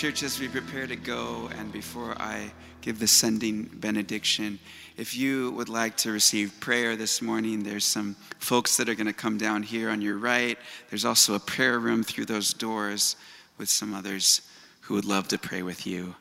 Church, 0.00 0.22
as 0.22 0.40
we 0.40 0.48
prepare 0.48 0.86
to 0.86 0.96
go, 0.96 1.50
and 1.58 1.70
before 1.70 2.14
I 2.18 2.50
give 2.80 2.98
the 2.98 3.06
sending 3.06 3.64
benediction, 3.64 4.58
if 4.96 5.14
you 5.14 5.50
would 5.50 5.68
like 5.68 5.94
to 5.98 6.10
receive 6.10 6.58
prayer 6.58 6.96
this 6.96 7.20
morning, 7.20 7.62
there's 7.62 7.84
some 7.84 8.16
folks 8.38 8.78
that 8.78 8.88
are 8.88 8.94
going 8.94 9.08
to 9.08 9.12
come 9.12 9.36
down 9.36 9.62
here 9.62 9.90
on 9.90 10.00
your 10.00 10.16
right. 10.16 10.56
There's 10.88 11.04
also 11.04 11.34
a 11.34 11.38
prayer 11.38 11.78
room 11.78 12.02
through 12.02 12.24
those 12.24 12.54
doors 12.54 13.16
with 13.58 13.68
some 13.68 13.92
others 13.92 14.40
who 14.80 14.94
would 14.94 15.04
love 15.04 15.28
to 15.28 15.38
pray 15.38 15.60
with 15.60 15.86
you. 15.86 16.14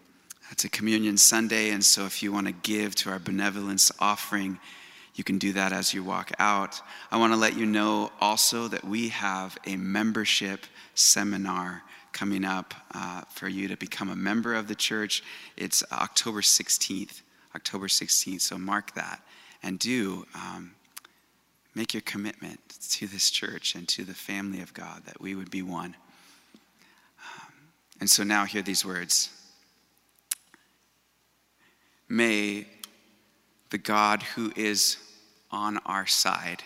It's 0.52 0.66
a 0.66 0.70
communion 0.70 1.18
Sunday, 1.18 1.70
and 1.70 1.82
so 1.82 2.06
if 2.06 2.22
you 2.22 2.34
want 2.34 2.48
to 2.48 2.54
give 2.54 2.96
to 2.96 3.10
our 3.10 3.20
benevolence 3.20 3.94
offering, 3.98 4.60
you 5.16 5.24
can 5.24 5.38
do 5.38 5.54
that 5.54 5.72
as 5.72 5.94
you 5.94 6.04
walk 6.04 6.34
out. 6.38 6.82
I 7.14 7.18
want 7.18 7.32
to 7.32 7.40
let 7.40 7.56
you 7.56 7.66
know 7.66 8.12
also 8.20 8.68
that 8.68 8.84
we 8.84 9.08
have 9.08 9.58
a 9.66 9.78
membership 9.78 10.66
seminar 10.96 11.84
coming 12.20 12.44
up 12.44 12.74
uh, 12.94 13.22
for 13.30 13.48
you 13.48 13.70
to 13.70 13.78
become 13.78 14.10
a 14.10 14.16
member 14.16 14.54
of 14.54 14.68
the 14.68 14.76
church. 14.76 15.24
It's 15.56 15.86
October 15.90 16.42
16th. 16.42 17.22
October 17.56 17.88
16th. 17.88 18.42
So 18.42 18.58
mark 18.58 18.94
that 18.96 19.22
and 19.64 19.80
do 19.80 20.26
um, 20.36 20.72
make 21.76 21.94
your 21.94 22.02
commitment 22.02 22.60
to 22.92 23.08
this 23.08 23.30
church 23.30 23.74
and 23.74 23.88
to 23.88 24.04
the 24.04 24.14
family 24.14 24.60
of 24.60 24.74
God 24.74 25.04
that 25.06 25.22
we 25.22 25.34
would 25.34 25.50
be 25.50 25.62
one. 25.62 25.96
Um, 27.24 27.54
and 28.02 28.10
so 28.10 28.24
now 28.24 28.44
hear 28.44 28.64
these 28.64 28.84
words. 28.84 29.30
May 32.10 32.68
the 33.70 33.78
God 33.78 34.24
who 34.24 34.52
is 34.58 34.98
on 35.52 35.78
our 35.86 36.06
side, 36.06 36.64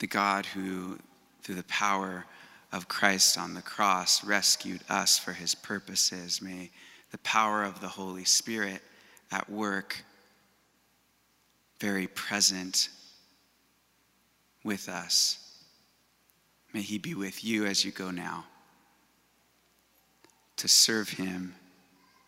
the 0.00 0.08
God 0.08 0.44
who, 0.46 0.98
through 1.44 1.54
the 1.54 1.62
power 1.64 2.24
of 2.72 2.88
Christ 2.88 3.36
on 3.36 3.54
the 3.54 3.62
cross, 3.62 4.24
rescued 4.24 4.80
us 4.88 5.18
for 5.18 5.32
his 5.32 5.54
purposes, 5.54 6.40
may 6.40 6.70
the 7.10 7.18
power 7.18 7.64
of 7.64 7.80
the 7.80 7.88
Holy 7.88 8.24
Spirit 8.24 8.80
at 9.32 9.50
work, 9.50 10.04
very 11.80 12.06
present 12.06 12.88
with 14.62 14.88
us, 14.88 15.50
May 16.72 16.82
he 16.82 16.98
be 16.98 17.14
with 17.14 17.44
you 17.44 17.66
as 17.66 17.84
you 17.84 17.90
go 17.90 18.10
now 18.10 18.44
to 20.56 20.68
serve 20.68 21.08
him 21.10 21.54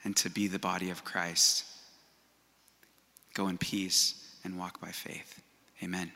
and 0.04 0.16
to 0.16 0.30
be 0.30 0.48
the 0.48 0.58
body 0.58 0.90
of 0.90 1.04
Christ. 1.04 1.64
Go 3.34 3.48
in 3.48 3.58
peace 3.58 4.14
and 4.42 4.58
walk 4.58 4.80
by 4.80 4.90
faith. 4.90 5.40
Amen. 5.82 6.12